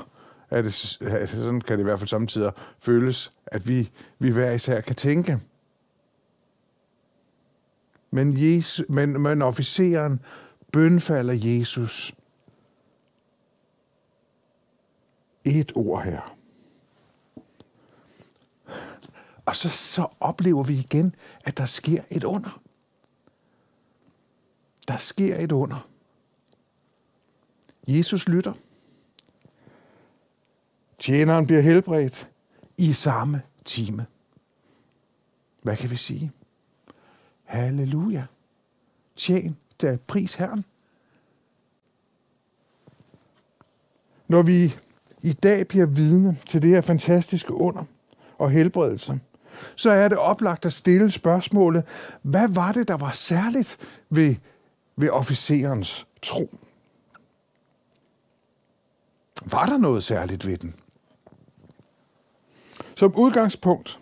Er 0.51 0.61
det, 0.61 0.73
sådan 0.73 1.61
kan 1.61 1.77
det 1.77 1.79
i 1.79 1.83
hvert 1.83 1.99
fald 1.99 2.07
samtidig 2.07 2.51
føles, 2.79 3.33
at 3.45 3.67
vi, 3.67 3.91
vi 4.19 4.31
hver 4.31 4.51
især 4.51 4.81
kan 4.81 4.95
tænke. 4.95 5.39
Men, 8.11 8.37
Jesus, 8.37 8.85
men, 8.89 9.21
men 9.21 9.41
officeren 9.41 10.21
bønfalder 10.71 11.33
Jesus 11.33 12.15
et 15.43 15.71
ord 15.75 16.03
her. 16.03 16.37
Og 19.45 19.55
så, 19.55 19.69
så 19.69 20.07
oplever 20.19 20.63
vi 20.63 20.73
igen, 20.73 21.15
at 21.43 21.57
der 21.57 21.65
sker 21.65 22.01
et 22.09 22.23
under. 22.23 22.61
Der 24.87 24.97
sker 24.97 25.37
et 25.37 25.51
under. 25.51 25.87
Jesus 27.87 28.27
lytter. 28.27 28.53
Tjeneren 31.01 31.47
bliver 31.47 31.61
helbredt 31.61 32.29
i 32.77 32.93
samme 32.93 33.41
time. 33.65 34.05
Hvad 35.63 35.77
kan 35.77 35.89
vi 35.91 35.95
sige? 35.95 36.31
Halleluja. 37.43 38.25
Tjen, 39.15 39.57
der 39.81 39.97
pris 40.07 40.35
Herren. 40.35 40.65
Når 44.27 44.41
vi 44.41 44.75
i 45.21 45.33
dag 45.33 45.67
bliver 45.67 45.85
vidne 45.85 46.37
til 46.45 46.61
det 46.61 46.69
her 46.69 46.81
fantastiske 46.81 47.53
under 47.53 47.83
og 48.37 48.51
helbredelse, 48.51 49.19
så 49.75 49.91
er 49.91 50.07
det 50.07 50.17
oplagt 50.17 50.65
at 50.65 50.73
stille 50.73 51.11
spørgsmålet, 51.11 51.83
hvad 52.21 52.47
var 52.47 52.71
det, 52.71 52.87
der 52.87 52.97
var 52.97 53.11
særligt 53.11 53.77
ved, 54.09 54.35
ved 54.95 55.09
officerens 55.09 56.07
tro? 56.21 56.49
Var 59.45 59.65
der 59.65 59.77
noget 59.77 60.03
særligt 60.03 60.47
ved 60.47 60.57
den? 60.57 60.75
Som 63.01 63.15
udgangspunkt 63.15 63.99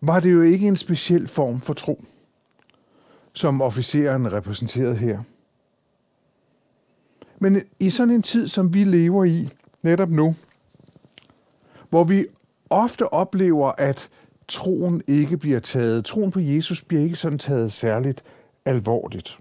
var 0.00 0.20
det 0.20 0.32
jo 0.32 0.42
ikke 0.42 0.66
en 0.66 0.76
speciel 0.76 1.28
form 1.28 1.60
for 1.60 1.74
tro, 1.74 2.04
som 3.32 3.62
officeren 3.62 4.32
repræsenterede 4.32 4.96
her. 4.96 5.22
Men 7.38 7.62
i 7.78 7.90
sådan 7.90 8.14
en 8.14 8.22
tid, 8.22 8.48
som 8.48 8.74
vi 8.74 8.84
lever 8.84 9.24
i 9.24 9.48
netop 9.82 10.10
nu, 10.10 10.34
hvor 11.90 12.04
vi 12.04 12.26
ofte 12.70 13.12
oplever, 13.12 13.72
at 13.78 14.08
troen 14.48 15.02
ikke 15.06 15.36
bliver 15.36 15.60
taget, 15.60 16.04
troen 16.04 16.30
på 16.30 16.40
Jesus 16.40 16.82
bliver 16.82 17.02
ikke 17.02 17.16
sådan 17.16 17.38
taget 17.38 17.72
særligt 17.72 18.24
alvorligt. 18.64 19.40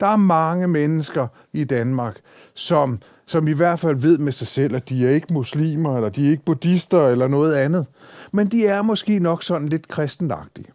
Der 0.00 0.06
er 0.06 0.16
mange 0.16 0.68
mennesker 0.68 1.28
i 1.52 1.64
Danmark, 1.64 2.20
som 2.54 3.00
som 3.26 3.48
i 3.48 3.52
hvert 3.52 3.80
fald 3.80 3.96
ved 3.96 4.18
med 4.18 4.32
sig 4.32 4.46
selv, 4.46 4.76
at 4.76 4.88
de 4.88 5.06
er 5.06 5.10
ikke 5.10 5.32
muslimer, 5.32 5.96
eller 5.96 6.08
de 6.08 6.26
er 6.26 6.30
ikke 6.30 6.44
buddhister, 6.44 7.06
eller 7.08 7.28
noget 7.28 7.54
andet. 7.54 7.86
Men 8.32 8.48
de 8.48 8.66
er 8.66 8.82
måske 8.82 9.18
nok 9.18 9.42
sådan 9.42 9.68
lidt 9.68 9.88
kristenagtige. 9.88 10.72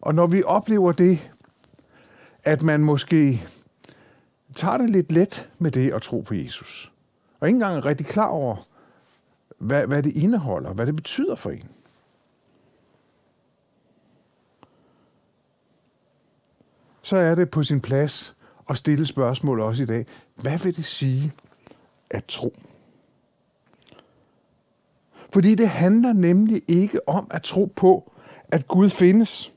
Og 0.00 0.14
når 0.14 0.26
vi 0.26 0.42
oplever 0.42 0.92
det, 0.92 1.30
at 2.44 2.62
man 2.62 2.80
måske 2.80 3.46
tager 4.54 4.78
det 4.78 4.90
lidt 4.90 5.12
let 5.12 5.48
med 5.58 5.70
det 5.70 5.92
at 5.92 6.02
tro 6.02 6.20
på 6.20 6.34
Jesus, 6.34 6.92
og 7.40 7.48
ikke 7.48 7.56
engang 7.56 7.76
er 7.76 7.84
rigtig 7.84 8.06
klar 8.06 8.26
over, 8.26 8.56
hvad, 9.58 9.86
hvad 9.86 10.02
det 10.02 10.12
indeholder, 10.12 10.72
hvad 10.72 10.86
det 10.86 10.96
betyder 10.96 11.34
for 11.34 11.50
en, 11.50 11.68
så 17.02 17.16
er 17.16 17.34
det 17.34 17.50
på 17.50 17.62
sin 17.62 17.80
plads 17.80 18.36
at 18.70 18.76
stille 18.76 19.06
spørgsmål 19.06 19.60
også 19.60 19.82
i 19.82 19.86
dag. 19.86 20.06
Hvad 20.34 20.58
vil 20.58 20.76
det 20.76 20.84
sige 20.84 21.32
at 22.10 22.24
tro? 22.24 22.56
Fordi 25.32 25.54
det 25.54 25.68
handler 25.68 26.12
nemlig 26.12 26.62
ikke 26.68 27.08
om 27.08 27.26
at 27.30 27.42
tro 27.42 27.72
på, 27.76 28.12
at 28.48 28.68
Gud 28.68 28.90
findes, 28.90 29.52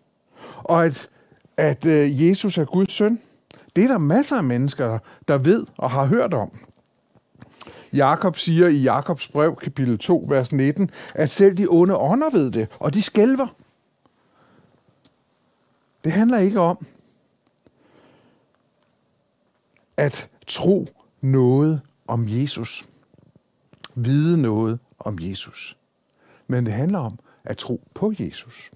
og 0.58 0.86
at, 0.86 1.10
at 1.58 1.86
øh, 1.86 2.27
Jesus 2.27 2.58
er 2.58 2.65
Guds 2.65 2.91
søn. 2.91 3.19
Det 3.75 3.84
er 3.84 3.88
der 3.88 3.97
masser 3.97 4.38
af 4.38 4.43
mennesker, 4.43 4.99
der 5.27 5.38
ved 5.38 5.65
og 5.77 5.91
har 5.91 6.06
hørt 6.06 6.34
om. 6.34 6.51
Jakob 7.93 8.38
siger 8.38 8.67
i 8.67 8.77
Jakobs 8.77 9.27
brev, 9.27 9.56
kapitel 9.56 9.97
2, 9.97 10.25
vers 10.29 10.51
19, 10.51 10.89
at 11.15 11.29
selv 11.29 11.58
de 11.58 11.67
onde 11.69 11.97
ånder 11.97 12.29
ved 12.29 12.51
det, 12.51 12.67
og 12.79 12.93
de 12.93 13.01
skælver. 13.01 13.47
Det 16.03 16.12
handler 16.12 16.38
ikke 16.38 16.60
om, 16.60 16.86
at 19.97 20.29
tro 20.47 20.88
noget 21.21 21.82
om 22.08 22.25
Jesus. 22.27 22.86
Vide 23.95 24.41
noget 24.41 24.79
om 24.99 25.17
Jesus. 25.21 25.77
Men 26.47 26.65
det 26.65 26.73
handler 26.73 26.99
om 26.99 27.19
at 27.43 27.58
tro 27.58 27.82
på 27.93 28.13
Jesus. 28.19 28.71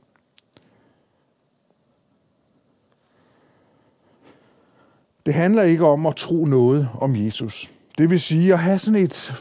Det 5.26 5.34
handler 5.34 5.64
ikke 5.64 5.86
om 5.86 6.06
at 6.06 6.16
tro 6.16 6.46
noget 6.46 6.90
om 7.00 7.16
Jesus. 7.16 7.72
Det 7.98 8.10
vil 8.10 8.20
sige 8.20 8.54
at 8.54 8.60
have 8.60 8.80
sådan 8.80 9.02
et, 9.02 9.34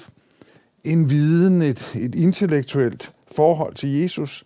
en 0.85 1.11
viden, 1.11 1.63
et, 1.63 1.97
et 1.97 2.15
intellektuelt 2.15 3.13
forhold 3.37 3.75
til 3.75 3.91
Jesus, 3.91 4.45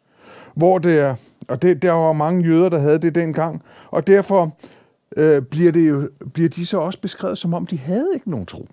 hvor 0.54 0.78
det 0.78 0.98
er, 0.98 1.14
og 1.48 1.62
det, 1.62 1.82
der 1.82 1.92
var 1.92 2.12
mange 2.12 2.44
jøder, 2.44 2.68
der 2.68 2.78
havde 2.78 2.98
det 2.98 3.14
dengang, 3.14 3.62
og 3.90 4.06
derfor 4.06 4.56
øh, 5.16 5.42
bliver, 5.42 5.72
det 5.72 5.88
jo, 5.88 6.10
bliver 6.32 6.48
de 6.48 6.66
så 6.66 6.78
også 6.78 7.00
beskrevet, 7.00 7.38
som 7.38 7.54
om 7.54 7.66
de 7.66 7.78
havde 7.78 8.10
ikke 8.14 8.30
nogen 8.30 8.46
tro. 8.46 8.68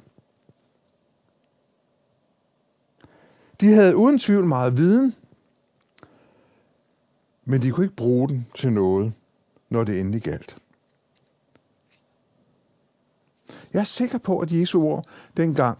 De 3.61 3.73
havde 3.73 3.97
uden 3.97 4.19
tvivl 4.19 4.45
meget 4.45 4.77
viden, 4.77 5.15
men 7.45 7.61
de 7.61 7.71
kunne 7.71 7.85
ikke 7.85 7.95
bruge 7.95 8.29
den 8.29 8.47
til 8.55 8.71
noget, 8.71 9.13
når 9.69 9.83
det 9.83 9.99
endelig 9.99 10.21
galt. 10.21 10.57
Jeg 13.73 13.79
er 13.79 13.83
sikker 13.83 14.17
på, 14.17 14.39
at 14.39 14.51
Jesu 14.51 14.83
ord 14.83 15.05
dengang, 15.37 15.77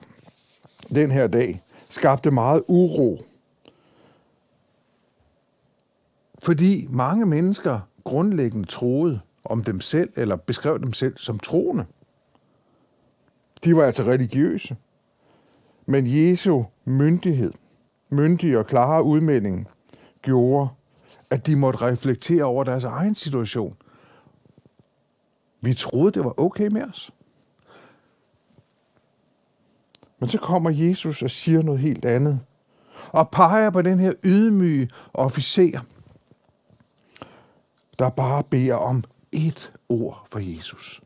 den 0.90 1.12
her 1.12 1.28
dag, 1.28 1.64
skabte 1.90 2.32
meget 2.32 2.64
uro. 2.68 3.18
Fordi 6.44 6.88
mange 6.90 7.26
mennesker 7.26 7.80
grundlæggende 8.04 8.68
troede, 8.68 9.22
om 9.48 9.64
dem 9.64 9.82
selv, 9.82 10.10
eller 10.16 10.36
beskrev 10.36 10.80
dem 10.80 10.94
selv 10.94 11.18
som 11.18 11.40
troende. 11.40 11.86
De 13.64 13.76
var 13.76 13.84
altså 13.86 14.04
religiøse. 14.04 14.78
Men 15.86 16.04
Jesu 16.08 16.64
myndighed, 16.86 17.54
myndige 18.10 18.60
og 18.60 18.68
klare 18.68 19.04
udmelding, 19.04 19.68
gjorde, 20.22 20.70
at 21.30 21.48
de 21.48 21.56
måtte 21.56 21.82
reflektere 21.82 22.44
over 22.44 22.64
deres 22.64 22.84
egen 22.84 23.16
situation. 23.16 23.76
Vi 25.62 25.74
troede, 25.74 26.12
det 26.12 26.26
var 26.26 26.40
okay 26.40 26.68
med 26.68 26.84
os. 26.84 27.12
Men 30.20 30.30
så 30.30 30.40
kommer 30.40 30.70
Jesus 30.70 31.24
og 31.24 31.30
siger 31.30 31.62
noget 31.62 31.80
helt 31.80 32.06
andet. 32.06 32.40
Og 33.12 33.30
peger 33.30 33.70
på 33.70 33.82
den 33.82 34.00
her 34.00 34.14
ydmyge 34.26 34.90
officer, 35.14 35.80
der 38.00 38.10
bare 38.10 38.44
beder 38.44 38.76
om 38.76 39.04
et 39.38 39.74
ord 39.90 40.28
for 40.32 40.40
Jesus. 40.40 41.02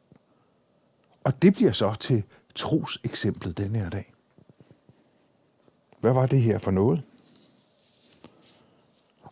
Og 1.23 1.41
det 1.41 1.53
bliver 1.53 1.71
så 1.71 1.93
til 1.93 2.23
troseksemplet 2.55 3.57
denne 3.57 3.77
her 3.77 3.89
dag. 3.89 4.13
Hvad 5.99 6.13
var 6.13 6.25
det 6.25 6.41
her 6.41 6.57
for 6.57 6.71
noget? 6.71 7.03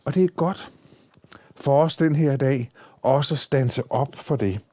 Og 0.04 0.14
det 0.14 0.24
er 0.24 0.28
godt 0.28 0.72
for 1.56 1.82
os 1.82 1.96
den 1.96 2.14
her 2.14 2.36
dag 2.36 2.70
også 3.02 3.34
at 3.34 3.38
stanse 3.38 3.90
op 3.90 4.14
for 4.14 4.36
det. 4.36 4.66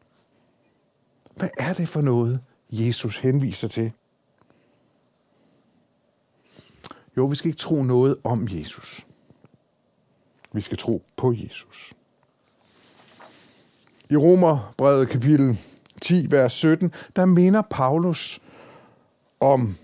Hvad 1.35 1.49
er 1.57 1.73
det 1.73 1.89
for 1.89 2.01
noget, 2.01 2.43
Jesus 2.69 3.17
henviser 3.17 3.67
til? 3.67 3.91
Jo, 7.17 7.25
vi 7.25 7.35
skal 7.35 7.47
ikke 7.47 7.59
tro 7.59 7.83
noget 7.83 8.17
om 8.23 8.47
Jesus. 8.51 9.07
Vi 10.51 10.61
skal 10.61 10.77
tro 10.77 11.03
på 11.15 11.33
Jesus. 11.33 11.96
I 14.09 14.15
Romerbrevet 14.15 15.09
kapitel 15.09 15.57
10, 16.01 16.27
vers 16.31 16.53
17, 16.53 16.91
der 17.15 17.25
minder 17.25 17.61
Paulus 17.61 18.41
om, 19.39 19.75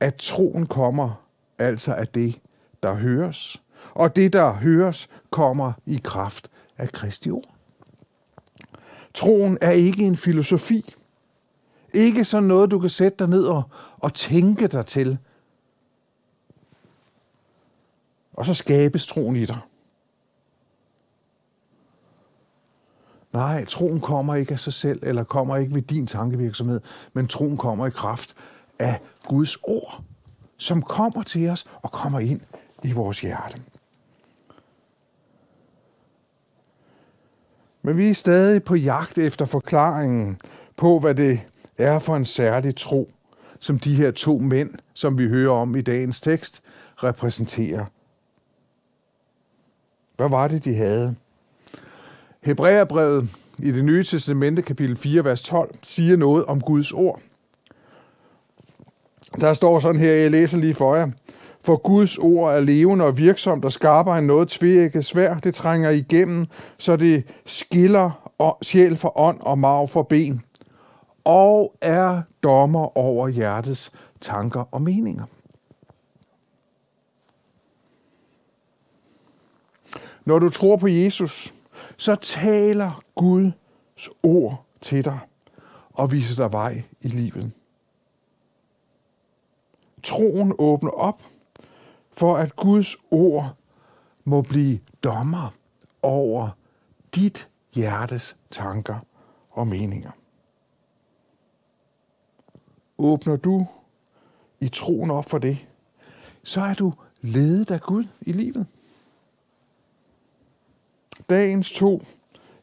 at 0.00 0.14
troen 0.14 0.66
kommer 0.66 1.24
altså 1.58 1.94
af 1.94 2.08
det, 2.08 2.40
der 2.82 2.94
høres. 2.94 3.62
Og 3.94 4.16
det, 4.16 4.32
der 4.32 4.52
høres, 4.52 5.08
kommer 5.30 5.72
i 5.86 6.00
kraft 6.04 6.50
af 6.78 6.92
Kristi 6.92 7.30
ord. 7.30 7.54
Troen 9.14 9.58
er 9.60 9.70
ikke 9.70 10.04
en 10.04 10.16
filosofi. 10.16 10.94
Ikke 11.94 12.24
sådan 12.24 12.48
noget, 12.48 12.70
du 12.70 12.78
kan 12.78 12.90
sætte 12.90 13.18
dig 13.18 13.28
ned 13.28 13.44
og, 13.44 13.62
og 13.98 14.14
tænke 14.14 14.66
dig 14.66 14.86
til. 14.86 15.18
Og 18.32 18.46
så 18.46 18.54
skabes 18.54 19.06
troen 19.06 19.36
i 19.36 19.44
dig. 19.44 19.58
Nej, 23.32 23.64
troen 23.64 24.00
kommer 24.00 24.34
ikke 24.34 24.52
af 24.52 24.58
sig 24.58 24.72
selv, 24.72 25.02
eller 25.02 25.24
kommer 25.24 25.56
ikke 25.56 25.74
ved 25.74 25.82
din 25.82 26.06
tankevirksomhed, 26.06 26.80
men 27.12 27.26
troen 27.26 27.56
kommer 27.56 27.86
i 27.86 27.90
kraft 27.90 28.34
af 28.78 29.00
Guds 29.28 29.56
ord, 29.62 30.02
som 30.56 30.82
kommer 30.82 31.22
til 31.22 31.48
os 31.48 31.66
og 31.82 31.92
kommer 31.92 32.20
ind 32.20 32.40
i 32.82 32.92
vores 32.92 33.20
hjerte. 33.20 33.62
Men 37.82 37.96
vi 37.96 38.08
er 38.08 38.14
stadig 38.14 38.64
på 38.64 38.74
jagt 38.74 39.18
efter 39.18 39.44
forklaringen 39.44 40.40
på, 40.76 40.98
hvad 40.98 41.14
det 41.14 41.40
er 41.78 41.98
for 41.98 42.16
en 42.16 42.24
særlig 42.24 42.76
tro, 42.76 43.10
som 43.60 43.78
de 43.78 43.94
her 43.94 44.10
to 44.10 44.38
mænd, 44.38 44.70
som 44.94 45.18
vi 45.18 45.28
hører 45.28 45.52
om 45.52 45.76
i 45.76 45.80
dagens 45.80 46.20
tekst, 46.20 46.62
repræsenterer. 46.96 47.84
Hvad 50.16 50.28
var 50.28 50.48
det, 50.48 50.64
de 50.64 50.74
havde? 50.74 51.16
Hebræerbrevet 52.44 53.28
i 53.58 53.72
det 53.72 53.84
nye 53.84 54.02
testamente, 54.04 54.62
kapitel 54.62 54.96
4, 54.96 55.24
vers 55.24 55.42
12, 55.42 55.74
siger 55.82 56.16
noget 56.16 56.44
om 56.44 56.60
Guds 56.60 56.92
ord. 56.92 57.20
Der 59.40 59.52
står 59.52 59.78
sådan 59.78 60.00
her, 60.00 60.12
jeg 60.12 60.30
læser 60.30 60.58
lige 60.58 60.74
for 60.74 60.96
jer. 60.96 61.10
For 61.64 61.76
Guds 61.76 62.18
ord 62.18 62.54
er 62.54 62.60
levende 62.60 63.04
og 63.04 63.18
virksomt 63.18 63.64
og 63.64 63.72
skarper 63.72 64.14
end 64.14 64.26
noget 64.26 64.48
tvækket 64.48 65.04
svær. 65.04 65.34
Det 65.34 65.54
trænger 65.54 65.90
igennem, 65.90 66.46
så 66.78 66.96
det 66.96 67.24
skiller 67.44 68.30
sjæl 68.62 68.96
for 68.96 69.20
ånd 69.20 69.40
og 69.40 69.58
marv 69.58 69.88
for 69.88 70.02
ben. 70.02 70.42
Og 71.24 71.76
er 71.80 72.22
dommer 72.42 72.98
over 72.98 73.28
hjertets 73.28 73.92
tanker 74.20 74.64
og 74.70 74.82
meninger. 74.82 75.24
Når 80.24 80.38
du 80.38 80.48
tror 80.48 80.76
på 80.76 80.88
Jesus, 80.88 81.54
så 81.96 82.14
taler 82.14 83.02
Guds 83.14 84.08
ord 84.22 84.64
til 84.80 85.04
dig 85.04 85.18
og 85.92 86.12
viser 86.12 86.44
dig 86.44 86.52
vej 86.52 86.82
i 87.00 87.08
livet. 87.08 87.52
Troen 90.02 90.54
åbner 90.58 90.90
op 90.90 91.22
for, 92.12 92.36
at 92.36 92.56
Guds 92.56 92.96
ord 93.10 93.56
må 94.24 94.42
blive 94.42 94.80
dommer 95.02 95.54
over 96.02 96.50
dit 97.14 97.48
hjertes 97.74 98.36
tanker 98.50 98.98
og 99.50 99.66
meninger. 99.66 100.10
Åbner 102.98 103.36
du 103.36 103.66
i 104.60 104.68
troen 104.68 105.10
op 105.10 105.24
for 105.24 105.38
det, 105.38 105.66
så 106.42 106.60
er 106.60 106.74
du 106.74 106.92
ledet 107.20 107.70
af 107.70 107.80
Gud 107.80 108.04
i 108.20 108.32
livet. 108.32 108.66
Dagens 111.30 111.72
to 111.72 112.02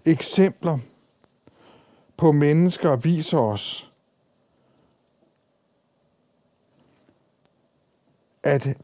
eksempler 0.05 0.77
på 2.17 2.31
mennesker 2.31 2.95
viser 2.95 3.37
os, 3.37 3.91
at, 8.43 8.77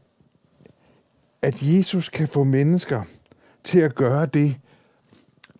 at 1.42 1.62
Jesus 1.62 2.08
kan 2.08 2.28
få 2.28 2.44
mennesker 2.44 3.02
til 3.64 3.80
at 3.80 3.94
gøre 3.94 4.26
det, 4.26 4.56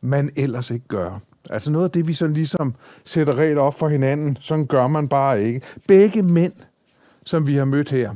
man 0.01 0.31
ellers 0.37 0.71
ikke 0.71 0.89
gør. 0.89 1.19
Altså 1.51 1.71
noget 1.71 1.85
af 1.85 1.91
det, 1.91 2.07
vi 2.07 2.15
sådan 2.15 2.35
ligesom 2.35 2.75
sætter 3.05 3.35
regler 3.35 3.63
op 3.63 3.75
for 3.75 3.89
hinanden, 3.89 4.39
sådan 4.41 4.67
gør 4.67 4.87
man 4.87 5.09
bare 5.09 5.43
ikke. 5.43 5.61
Begge 5.89 6.23
mænd, 6.23 6.53
som 7.25 7.47
vi 7.47 7.57
har 7.57 7.65
mødt 7.65 7.91
her, 7.91 8.15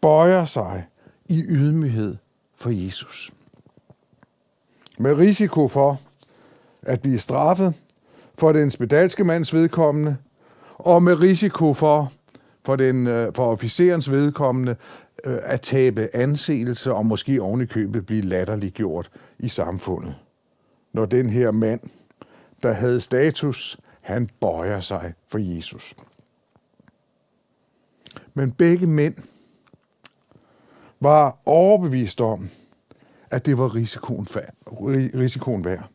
bøjer 0.00 0.44
sig 0.44 0.86
i 1.28 1.42
ydmyghed 1.42 2.16
for 2.56 2.70
Jesus 2.70 3.35
med 4.98 5.14
risiko 5.14 5.68
for 5.68 6.00
at 6.82 7.00
blive 7.00 7.18
straffet 7.18 7.74
for 8.38 8.52
den 8.52 8.70
spedalske 8.70 9.24
mands 9.24 9.54
vedkommende, 9.54 10.16
og 10.74 11.02
med 11.02 11.20
risiko 11.20 11.74
for, 11.74 12.12
for, 12.64 12.76
den, 12.76 13.06
øh, 13.06 13.34
for 13.34 13.44
officerens 13.44 14.10
vedkommende 14.10 14.76
øh, 15.24 15.38
at 15.42 15.60
tabe 15.60 16.08
anseelse 16.12 16.92
og 16.94 17.06
måske 17.06 17.42
ovenikøbet 17.42 18.06
blive 18.06 18.22
latterliggjort 18.22 19.10
i 19.38 19.48
samfundet. 19.48 20.14
Når 20.92 21.06
den 21.06 21.30
her 21.30 21.50
mand, 21.50 21.80
der 22.62 22.72
havde 22.72 23.00
status, 23.00 23.78
han 24.00 24.30
bøjer 24.40 24.80
sig 24.80 25.14
for 25.28 25.38
Jesus. 25.38 25.94
Men 28.34 28.50
begge 28.50 28.86
mænd 28.86 29.14
var 31.00 31.38
overbevist 31.46 32.20
om, 32.20 32.48
at 33.30 33.46
det 33.46 33.58
var 33.58 33.74
risikoen, 33.74 34.28
risikoen 35.14 35.64
værd. 35.64 35.90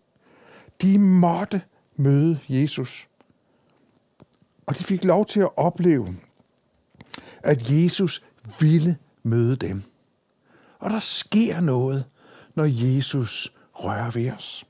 De 0.82 1.00
måtte 1.00 1.62
møde 1.96 2.40
Jesus. 2.50 3.08
Og 4.66 4.78
de 4.78 4.84
fik 4.84 5.04
lov 5.04 5.26
til 5.26 5.40
at 5.40 5.58
opleve, 5.58 6.16
at 7.44 7.72
Jesus 7.72 8.24
ville 8.60 8.98
møde 9.24 9.56
dem. 9.56 9.84
Og 10.80 10.90
der 10.90 11.00
sker 11.00 11.60
noget, 11.60 12.06
når 12.56 12.66
Jesus 12.66 13.54
rører 13.74 14.12
ved 14.12 14.32
os. 14.32 14.66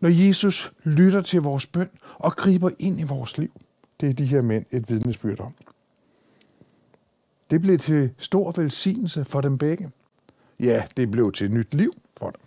Når 0.00 0.08
Jesus 0.08 0.72
lytter 0.84 1.20
til 1.20 1.42
vores 1.42 1.66
bøn 1.66 1.90
og 2.14 2.36
griber 2.36 2.70
ind 2.78 3.00
i 3.00 3.02
vores 3.02 3.38
liv. 3.38 3.52
Det 4.00 4.08
er 4.08 4.12
de 4.12 4.26
her 4.26 4.42
mænd 4.42 4.64
et 4.70 4.90
vidnesbyrd 4.90 5.40
om. 5.40 5.54
Det 7.50 7.60
blev 7.60 7.78
til 7.78 8.14
stor 8.18 8.52
velsignelse 8.56 9.24
for 9.24 9.40
dem 9.40 9.58
begge. 9.58 9.90
Ja, 10.60 10.84
det 10.96 11.10
blev 11.10 11.32
til 11.32 11.50
nyt 11.50 11.74
liv 11.74 11.92
for 12.16 12.30
dem. 12.30 12.40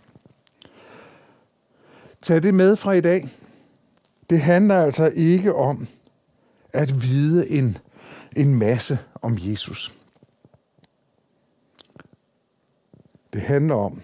Tag 2.22 2.42
det 2.42 2.54
med 2.54 2.76
fra 2.76 2.92
i 2.92 3.00
dag. 3.00 3.28
Det 4.30 4.40
handler 4.40 4.82
altså 4.82 5.12
ikke 5.14 5.54
om 5.54 5.86
at 6.72 7.02
vide 7.02 7.50
en, 7.50 7.78
en 8.36 8.54
masse 8.54 8.98
om 9.22 9.38
Jesus. 9.40 9.94
Det 13.32 13.40
handler 13.42 13.74
om 13.74 14.02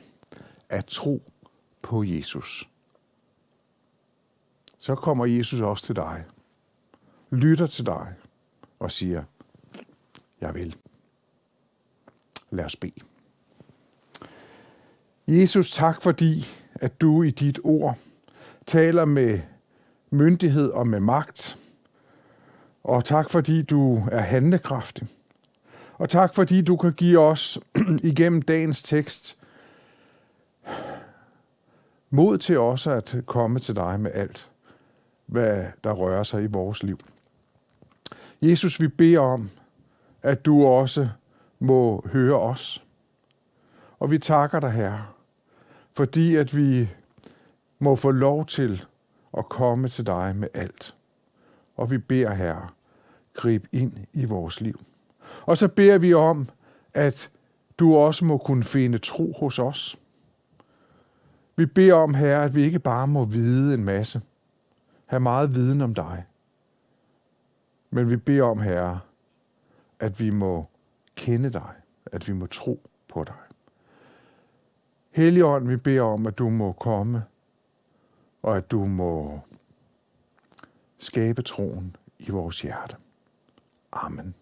at 0.68 0.86
tro 0.86 1.22
på 1.82 2.04
Jesus. 2.04 2.68
Så 4.78 4.94
kommer 4.94 5.26
Jesus 5.26 5.60
også 5.60 5.84
til 5.84 5.96
dig, 5.96 6.24
lytter 7.30 7.66
til 7.66 7.86
dig 7.86 8.14
og 8.78 8.90
siger, 8.90 9.24
jeg 10.40 10.54
vil. 10.54 10.76
Lad 12.50 12.64
os 12.64 12.76
bede. 12.76 13.00
Jesus, 15.28 15.70
tak 15.70 16.02
fordi, 16.02 16.46
at 16.74 17.00
du 17.00 17.22
i 17.22 17.30
dit 17.30 17.60
ord 17.64 17.98
taler 18.66 19.04
med 19.04 19.40
myndighed 20.10 20.70
og 20.70 20.86
med 20.86 21.00
magt. 21.00 21.58
Og 22.84 23.04
tak 23.04 23.30
fordi 23.30 23.62
du 23.62 24.02
er 24.12 24.20
handlekraftig. 24.20 25.08
Og 25.98 26.08
tak 26.08 26.34
fordi 26.34 26.62
du 26.62 26.76
kan 26.76 26.92
give 26.92 27.18
os 27.18 27.58
igennem 28.02 28.42
dagens 28.42 28.82
tekst 28.82 29.38
mod 32.10 32.38
til 32.38 32.58
også 32.58 32.90
at 32.90 33.16
komme 33.26 33.58
til 33.58 33.76
dig 33.76 34.00
med 34.00 34.10
alt, 34.14 34.50
hvad 35.26 35.64
der 35.84 35.92
rører 35.92 36.22
sig 36.22 36.42
i 36.42 36.46
vores 36.46 36.82
liv. 36.82 36.98
Jesus, 38.42 38.80
vi 38.80 38.88
beder 38.88 39.20
om, 39.20 39.50
at 40.22 40.46
du 40.46 40.66
også 40.66 41.08
må 41.58 42.04
høre 42.12 42.40
os. 42.40 42.84
Og 43.98 44.10
vi 44.10 44.18
takker 44.18 44.60
dig, 44.60 44.70
Herre, 44.70 45.06
fordi 45.92 46.36
at 46.36 46.56
vi 46.56 46.88
må 47.78 47.96
få 47.96 48.10
lov 48.10 48.46
til 48.46 48.84
at 49.38 49.48
komme 49.48 49.88
til 49.88 50.06
dig 50.06 50.36
med 50.36 50.48
alt. 50.54 50.96
Og 51.76 51.90
vi 51.90 51.98
beder, 51.98 52.34
Herre, 52.34 52.68
grib 53.34 53.66
ind 53.72 53.92
i 54.12 54.24
vores 54.24 54.60
liv. 54.60 54.80
Og 55.46 55.58
så 55.58 55.68
beder 55.68 55.98
vi 55.98 56.14
om, 56.14 56.48
at 56.94 57.30
du 57.78 57.96
også 57.96 58.24
må 58.24 58.38
kunne 58.38 58.64
finde 58.64 58.98
tro 58.98 59.34
hos 59.38 59.58
os. 59.58 59.98
Vi 61.56 61.66
beder 61.66 61.94
om, 61.94 62.14
Herre, 62.14 62.44
at 62.44 62.54
vi 62.54 62.62
ikke 62.62 62.78
bare 62.78 63.06
må 63.06 63.24
vide 63.24 63.74
en 63.74 63.84
masse, 63.84 64.22
have 65.06 65.20
meget 65.20 65.54
viden 65.54 65.80
om 65.80 65.94
dig, 65.94 66.24
men 67.90 68.10
vi 68.10 68.16
beder 68.16 68.42
om, 68.42 68.60
Herre, 68.60 69.00
at 70.00 70.20
vi 70.20 70.30
må 70.30 70.66
kende 71.18 71.50
dig, 71.50 71.74
at 72.06 72.28
vi 72.28 72.32
må 72.32 72.46
tro 72.46 72.90
på 73.08 73.24
dig. 73.24 73.34
Helligånd, 75.10 75.68
vi 75.68 75.76
beder 75.76 76.02
om, 76.02 76.26
at 76.26 76.38
du 76.38 76.50
må 76.50 76.72
komme, 76.72 77.24
og 78.42 78.56
at 78.56 78.70
du 78.70 78.84
må 78.84 79.40
skabe 80.98 81.42
troen 81.42 81.96
i 82.18 82.30
vores 82.30 82.60
hjerte. 82.62 82.96
Amen. 83.92 84.34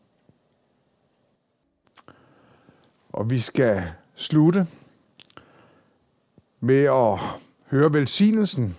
Og 3.12 3.30
vi 3.30 3.38
skal 3.38 3.92
slutte 4.14 4.66
med 6.60 6.84
at 6.84 7.18
høre 7.66 7.92
velsignelsen. 7.92 8.76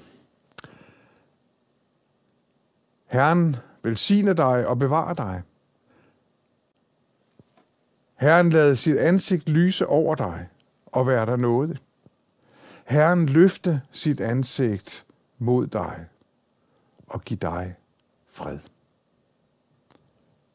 Herren 3.05 3.55
velsigne 3.83 4.33
dig 4.33 4.67
og 4.67 4.79
bevare 4.79 5.15
dig. 5.15 5.43
Herren 8.17 8.49
lade 8.49 8.75
sit 8.75 8.97
ansigt 8.97 9.49
lyse 9.49 9.87
over 9.87 10.15
dig 10.15 10.47
og 10.85 11.07
være 11.07 11.25
dig 11.25 11.37
nåde. 11.37 11.77
Herren 12.85 13.25
løfte 13.25 13.81
sit 13.91 14.21
ansigt 14.21 15.05
mod 15.37 15.67
dig 15.67 16.05
og 17.07 17.21
give 17.21 17.37
dig 17.37 17.75
fred. 18.27 18.59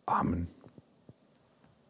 Amen. 0.07 0.49